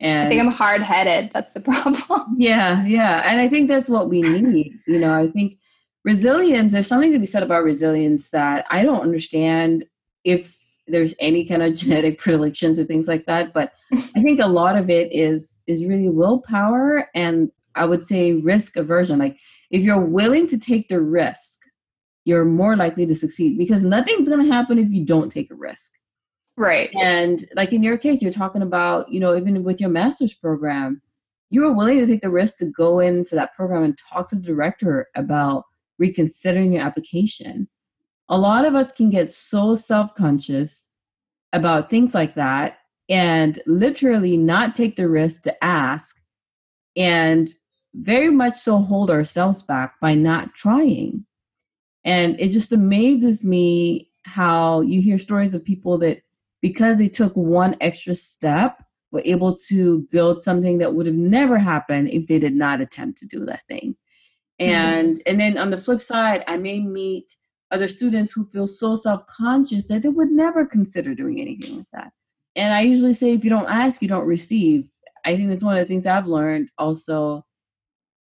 and 0.00 0.26
I 0.26 0.30
think 0.30 0.40
I'm 0.40 0.50
hard 0.50 0.82
headed. 0.82 1.30
That's 1.34 1.52
the 1.52 1.60
problem. 1.60 2.36
Yeah, 2.38 2.84
yeah. 2.86 3.22
And 3.26 3.40
I 3.40 3.48
think 3.48 3.68
that's 3.68 3.88
what 3.88 4.08
we 4.08 4.22
need. 4.22 4.72
You 4.86 4.98
know, 4.98 5.14
I 5.14 5.28
think 5.28 5.58
resilience, 6.04 6.72
there's 6.72 6.86
something 6.86 7.12
to 7.12 7.18
be 7.18 7.26
said 7.26 7.42
about 7.42 7.64
resilience 7.64 8.30
that 8.30 8.66
I 8.70 8.82
don't 8.82 9.02
understand 9.02 9.84
if 10.24 10.56
there's 10.90 11.14
any 11.20 11.44
kind 11.44 11.62
of 11.62 11.74
genetic 11.76 12.18
predilections 12.18 12.78
and 12.78 12.88
things 12.88 13.08
like 13.08 13.26
that. 13.26 13.52
But 13.52 13.72
I 13.92 14.22
think 14.22 14.40
a 14.40 14.46
lot 14.46 14.76
of 14.76 14.90
it 14.90 15.12
is 15.12 15.62
is 15.66 15.86
really 15.86 16.08
willpower 16.08 17.08
and 17.14 17.50
I 17.74 17.84
would 17.84 18.04
say 18.04 18.32
risk 18.32 18.76
aversion. 18.76 19.18
Like 19.18 19.38
if 19.70 19.82
you're 19.82 20.00
willing 20.00 20.46
to 20.48 20.58
take 20.58 20.88
the 20.88 21.00
risk, 21.00 21.60
you're 22.24 22.44
more 22.44 22.76
likely 22.76 23.06
to 23.06 23.14
succeed 23.14 23.56
because 23.56 23.80
nothing's 23.80 24.28
going 24.28 24.44
to 24.44 24.52
happen 24.52 24.78
if 24.78 24.90
you 24.90 25.04
don't 25.04 25.30
take 25.30 25.50
a 25.50 25.54
risk. 25.54 25.94
Right. 26.56 26.90
And 27.00 27.44
like 27.56 27.72
in 27.72 27.82
your 27.82 27.96
case, 27.96 28.20
you're 28.20 28.32
talking 28.32 28.62
about, 28.62 29.10
you 29.10 29.20
know, 29.20 29.36
even 29.36 29.62
with 29.64 29.80
your 29.80 29.90
master's 29.90 30.34
program, 30.34 31.00
you 31.48 31.62
were 31.62 31.72
willing 31.72 31.98
to 31.98 32.06
take 32.06 32.20
the 32.20 32.30
risk 32.30 32.58
to 32.58 32.66
go 32.66 33.00
into 33.00 33.34
that 33.34 33.54
program 33.54 33.82
and 33.82 33.98
talk 33.98 34.28
to 34.30 34.36
the 34.36 34.42
director 34.42 35.08
about 35.16 35.64
reconsidering 35.98 36.72
your 36.72 36.82
application. 36.82 37.68
A 38.30 38.38
lot 38.38 38.64
of 38.64 38.74
us 38.74 38.92
can 38.92 39.10
get 39.10 39.30
so 39.30 39.74
self 39.74 40.14
conscious 40.14 40.88
about 41.52 41.90
things 41.90 42.14
like 42.14 42.36
that 42.36 42.78
and 43.08 43.60
literally 43.66 44.36
not 44.36 44.74
take 44.74 44.96
the 44.96 45.08
risk 45.08 45.42
to 45.42 45.64
ask 45.64 46.20
and 46.96 47.50
very 47.92 48.30
much 48.30 48.56
so 48.56 48.78
hold 48.78 49.10
ourselves 49.10 49.62
back 49.62 49.98
by 50.00 50.14
not 50.14 50.54
trying. 50.54 51.26
And 52.04 52.38
it 52.40 52.50
just 52.50 52.72
amazes 52.72 53.44
me 53.44 54.10
how 54.22 54.80
you 54.80 55.02
hear 55.02 55.18
stories 55.18 55.54
of 55.54 55.64
people 55.64 55.98
that 55.98 56.22
because 56.62 56.98
they 56.98 57.08
took 57.08 57.34
one 57.34 57.76
extra 57.80 58.14
step, 58.14 58.82
were 59.12 59.22
able 59.24 59.56
to 59.56 60.06
build 60.12 60.40
something 60.40 60.78
that 60.78 60.94
would 60.94 61.06
have 61.06 61.16
never 61.16 61.58
happened 61.58 62.10
if 62.10 62.26
they 62.26 62.38
did 62.38 62.54
not 62.54 62.80
attempt 62.80 63.18
to 63.18 63.26
do 63.26 63.44
that 63.44 63.66
thing. 63.66 63.96
Mm-hmm. 64.60 64.70
And 64.70 65.16
mm-hmm. 65.16 65.22
and 65.26 65.40
then 65.40 65.58
on 65.58 65.70
the 65.70 65.78
flip 65.78 66.00
side, 66.00 66.44
I 66.46 66.58
may 66.58 66.80
meet 66.80 67.34
other 67.70 67.88
students 67.88 68.32
who 68.32 68.44
feel 68.46 68.66
so 68.66 68.96
self-conscious 68.96 69.86
that 69.86 70.02
they 70.02 70.08
would 70.08 70.30
never 70.30 70.66
consider 70.66 71.14
doing 71.14 71.40
anything 71.40 71.78
like 71.78 71.86
that. 71.92 72.12
And 72.56 72.74
I 72.74 72.80
usually 72.80 73.12
say 73.12 73.32
if 73.32 73.44
you 73.44 73.50
don't 73.50 73.70
ask, 73.70 74.02
you 74.02 74.08
don't 74.08 74.26
receive. 74.26 74.88
I 75.24 75.36
think 75.36 75.48
that's 75.48 75.62
one 75.62 75.74
of 75.76 75.80
the 75.80 75.86
things 75.86 76.06
I've 76.06 76.26
learned 76.26 76.70
also 76.78 77.44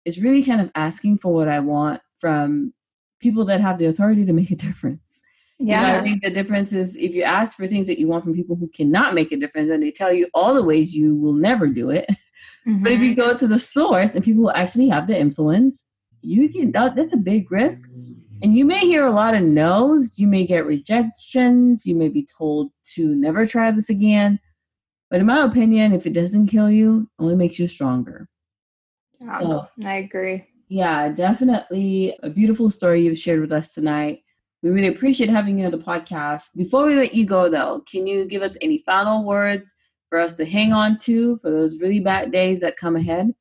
is 0.05 0.21
really 0.21 0.43
kind 0.43 0.61
of 0.61 0.71
asking 0.75 1.17
for 1.17 1.33
what 1.33 1.47
I 1.47 1.59
want 1.59 2.01
from 2.19 2.73
people 3.19 3.45
that 3.45 3.61
have 3.61 3.77
the 3.77 3.85
authority 3.85 4.25
to 4.25 4.33
make 4.33 4.51
a 4.51 4.55
difference. 4.67 5.21
Yeah. 5.59 5.81
You 5.81 5.87
know, 5.87 5.99
I 5.99 6.01
think 6.01 6.23
the 6.23 6.29
difference 6.29 6.73
is 6.73 6.97
if 6.97 7.13
you 7.13 7.23
ask 7.23 7.55
for 7.55 7.67
things 7.67 7.87
that 7.87 7.99
you 7.99 8.07
want 8.07 8.23
from 8.23 8.33
people 8.33 8.55
who 8.55 8.67
cannot 8.67 9.13
make 9.13 9.31
a 9.31 9.37
difference 9.37 9.69
and 9.69 9.81
they 9.81 9.91
tell 9.91 10.11
you 10.11 10.27
all 10.33 10.53
the 10.53 10.63
ways 10.63 10.95
you 10.95 11.15
will 11.15 11.33
never 11.33 11.67
do 11.67 11.89
it. 11.89 12.05
Mm-hmm. 12.09 12.17
But 12.83 12.91
if 12.93 13.01
you 13.01 13.15
go 13.15 13.37
to 13.37 13.47
the 13.47 13.59
source 13.59 14.15
and 14.15 14.23
people 14.23 14.43
who 14.43 14.51
actually 14.51 14.89
have 14.89 15.07
the 15.07 15.17
influence, 15.17 15.83
you 16.21 16.49
can, 16.49 16.71
that, 16.71 16.95
that's 16.95 17.13
a 17.13 17.17
big 17.17 17.51
risk. 17.51 17.83
And 18.43 18.53
you 18.53 18.65
may 18.65 18.79
hear 18.79 19.05
a 19.05 19.11
lot 19.11 19.35
of 19.35 19.41
no's, 19.41 20.19
you 20.19 20.27
may 20.27 20.45
get 20.45 20.65
rejections, 20.65 21.85
you 21.85 21.95
may 21.95 22.09
be 22.09 22.27
told 22.37 22.71
to 22.95 23.15
never 23.15 23.45
try 23.45 23.71
this 23.71 23.89
again. 23.89 24.37
But 25.09 25.21
in 25.21 25.27
my 25.27 25.45
opinion, 25.45 25.93
if 25.93 26.05
it 26.05 26.11
doesn't 26.11 26.47
kill 26.47 26.69
you, 26.69 27.03
it 27.03 27.23
only 27.23 27.37
makes 27.37 27.57
you 27.57 27.67
stronger. 27.67 28.27
so, 29.25 29.65
I 29.85 29.95
agree. 29.95 30.45
Yeah, 30.67 31.07
definitely 31.07 32.17
a 32.21 32.29
beautiful 32.29 32.69
story 32.69 33.03
you've 33.03 33.17
shared 33.17 33.39
with 33.39 33.53
us 33.53 33.73
tonight. 33.73 34.19
We 34.61 34.71
really 34.71 34.93
appreciate 34.93 35.29
having 35.29 35.59
you 35.59 35.65
on 35.65 35.71
the 35.71 35.77
podcast. 35.77 36.57
Before 36.57 36.85
we 36.85 36.95
let 36.95 37.13
you 37.13 37.25
go, 37.25 37.47
though, 37.47 37.81
can 37.89 38.05
you 38.05 38.27
give 38.27 38.41
us 38.41 38.57
any 38.59 38.79
final 38.79 39.23
words 39.23 39.73
for 40.09 40.19
us 40.19 40.35
to 40.35 40.45
hang 40.45 40.73
on 40.73 40.97
to 40.97 41.37
for 41.37 41.49
those 41.49 41.79
really 41.79 42.01
bad 42.01 42.33
days 42.33 42.59
that 42.59 42.75
come 42.75 42.97
ahead? 42.97 43.33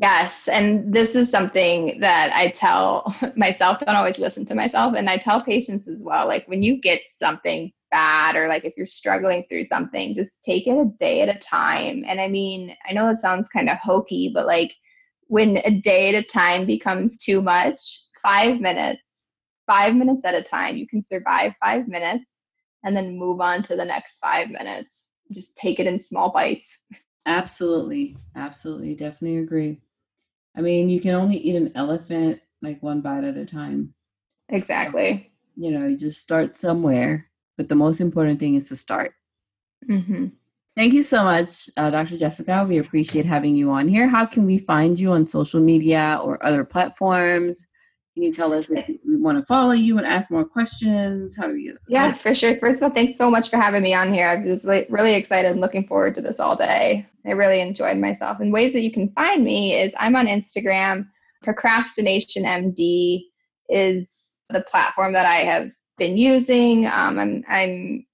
Yes, 0.00 0.48
and 0.48 0.92
this 0.92 1.14
is 1.14 1.30
something 1.30 2.00
that 2.00 2.32
I 2.34 2.50
tell 2.50 3.14
myself, 3.36 3.78
don't 3.78 3.94
always 3.94 4.18
listen 4.18 4.44
to 4.46 4.54
myself, 4.54 4.94
and 4.96 5.08
I 5.08 5.18
tell 5.18 5.40
patients 5.40 5.86
as 5.86 5.98
well. 6.00 6.26
Like 6.26 6.48
when 6.48 6.64
you 6.64 6.80
get 6.80 7.02
something 7.16 7.70
bad, 7.92 8.34
or 8.34 8.48
like 8.48 8.64
if 8.64 8.74
you're 8.76 8.86
struggling 8.86 9.44
through 9.48 9.66
something, 9.66 10.16
just 10.16 10.42
take 10.42 10.66
it 10.66 10.76
a 10.76 10.86
day 10.98 11.20
at 11.20 11.34
a 11.34 11.38
time. 11.38 12.04
And 12.08 12.20
I 12.20 12.26
mean, 12.26 12.74
I 12.88 12.92
know 12.92 13.08
it 13.08 13.20
sounds 13.20 13.46
kind 13.52 13.70
of 13.70 13.78
hokey, 13.78 14.32
but 14.34 14.46
like 14.46 14.72
when 15.28 15.58
a 15.58 15.80
day 15.80 16.12
at 16.12 16.24
a 16.24 16.26
time 16.26 16.66
becomes 16.66 17.16
too 17.16 17.40
much, 17.40 17.78
five 18.20 18.60
minutes, 18.60 19.00
five 19.64 19.94
minutes 19.94 20.22
at 20.24 20.34
a 20.34 20.42
time, 20.42 20.76
you 20.76 20.88
can 20.88 21.04
survive 21.04 21.52
five 21.62 21.86
minutes 21.86 22.24
and 22.82 22.96
then 22.96 23.16
move 23.16 23.40
on 23.40 23.62
to 23.62 23.76
the 23.76 23.84
next 23.84 24.18
five 24.20 24.50
minutes. 24.50 25.10
Just 25.30 25.56
take 25.56 25.78
it 25.78 25.86
in 25.86 26.02
small 26.02 26.32
bites. 26.32 26.82
Absolutely. 27.26 28.16
Absolutely. 28.34 28.96
Definitely 28.96 29.38
agree. 29.38 29.80
I 30.56 30.60
mean, 30.60 30.88
you 30.88 31.00
can 31.00 31.14
only 31.14 31.36
eat 31.36 31.56
an 31.56 31.72
elephant 31.74 32.40
like 32.62 32.82
one 32.82 33.00
bite 33.00 33.24
at 33.24 33.36
a 33.36 33.44
time. 33.44 33.94
Exactly. 34.48 35.32
You 35.56 35.70
know, 35.70 35.86
you 35.86 35.96
just 35.96 36.20
start 36.20 36.54
somewhere, 36.54 37.30
but 37.56 37.68
the 37.68 37.74
most 37.74 38.00
important 38.00 38.40
thing 38.40 38.54
is 38.54 38.68
to 38.68 38.76
start. 38.76 39.14
Mm-hmm. 39.88 40.26
Thank 40.76 40.92
you 40.92 41.04
so 41.04 41.22
much, 41.22 41.70
uh, 41.76 41.90
Dr. 41.90 42.16
Jessica. 42.16 42.66
We 42.68 42.78
appreciate 42.78 43.26
having 43.26 43.54
you 43.54 43.70
on 43.70 43.86
here. 43.86 44.08
How 44.08 44.26
can 44.26 44.44
we 44.44 44.58
find 44.58 44.98
you 44.98 45.12
on 45.12 45.26
social 45.26 45.60
media 45.60 46.18
or 46.22 46.44
other 46.44 46.64
platforms? 46.64 47.66
Can 48.14 48.22
you 48.22 48.32
tell 48.32 48.54
us 48.54 48.70
if 48.70 48.86
we 49.04 49.16
want 49.16 49.38
to 49.38 49.44
follow 49.44 49.72
you 49.72 49.98
and 49.98 50.06
ask 50.06 50.30
more 50.30 50.44
questions? 50.44 51.36
How 51.36 51.48
do 51.48 51.56
you? 51.56 51.76
Yeah, 51.88 52.12
for 52.12 52.32
sure. 52.32 52.56
First 52.58 52.76
of 52.76 52.84
all, 52.84 52.90
thanks 52.90 53.18
so 53.18 53.28
much 53.28 53.50
for 53.50 53.56
having 53.56 53.82
me 53.82 53.92
on 53.92 54.14
here. 54.14 54.28
I 54.28 54.48
was 54.48 54.64
really 54.64 55.14
excited 55.14 55.50
and 55.50 55.60
looking 55.60 55.84
forward 55.88 56.14
to 56.14 56.20
this 56.20 56.38
all 56.38 56.56
day. 56.56 57.08
I 57.26 57.30
really 57.32 57.60
enjoyed 57.60 57.96
myself. 57.96 58.38
And 58.38 58.52
ways 58.52 58.72
that 58.72 58.82
you 58.82 58.92
can 58.92 59.10
find 59.10 59.42
me 59.42 59.74
is 59.74 59.92
I'm 59.98 60.14
on 60.14 60.28
Instagram. 60.28 61.08
Procrastination 61.42 62.44
MD 62.44 63.22
is 63.68 64.38
the 64.48 64.60
platform 64.60 65.12
that 65.14 65.26
I 65.26 65.38
have 65.38 65.70
been 65.98 66.16
using. 66.16 66.86
Um, 66.86 67.18
I'm 67.18 67.44
I'm 67.48 68.06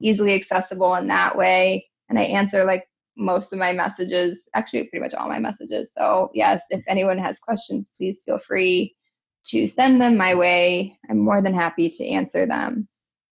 easily 0.00 0.34
accessible 0.34 0.94
in 0.94 1.08
that 1.08 1.36
way, 1.36 1.88
and 2.08 2.18
I 2.18 2.22
answer 2.22 2.64
like 2.64 2.86
most 3.16 3.52
of 3.52 3.58
my 3.58 3.72
messages, 3.72 4.48
actually 4.54 4.84
pretty 4.84 5.02
much 5.02 5.14
all 5.14 5.28
my 5.28 5.40
messages. 5.40 5.92
So 5.92 6.30
yes, 6.32 6.62
if 6.70 6.82
anyone 6.86 7.18
has 7.18 7.40
questions, 7.40 7.92
please 7.98 8.22
feel 8.24 8.38
free 8.38 8.94
to 9.46 9.66
send 9.66 10.00
them 10.00 10.16
my 10.16 10.34
way. 10.34 10.98
I'm 11.10 11.18
more 11.18 11.42
than 11.42 11.54
happy 11.54 11.88
to 11.90 12.06
answer 12.06 12.46
them. 12.46 12.88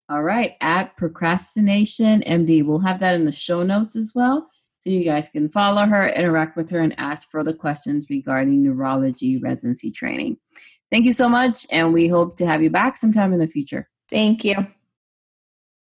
All 0.09 0.23
right, 0.23 0.53
at 0.59 0.97
Procrastination 0.97 2.21
MD. 2.21 2.65
We'll 2.65 2.79
have 2.79 2.99
that 2.99 3.15
in 3.15 3.25
the 3.25 3.31
show 3.31 3.61
notes 3.61 3.95
as 3.95 4.13
well. 4.15 4.49
So 4.79 4.89
you 4.89 5.03
guys 5.03 5.29
can 5.29 5.49
follow 5.49 5.85
her, 5.85 6.09
interact 6.09 6.55
with 6.55 6.69
her, 6.71 6.79
and 6.79 6.97
ask 6.97 7.29
further 7.29 7.53
questions 7.53 8.07
regarding 8.09 8.63
neurology 8.63 9.37
residency 9.37 9.91
training. 9.91 10.37
Thank 10.91 11.05
you 11.05 11.13
so 11.13 11.29
much, 11.29 11.67
and 11.71 11.93
we 11.93 12.07
hope 12.07 12.37
to 12.37 12.45
have 12.45 12.63
you 12.63 12.71
back 12.71 12.97
sometime 12.97 13.33
in 13.33 13.39
the 13.39 13.47
future. 13.47 13.89
Thank 14.09 14.43
you. 14.43 14.55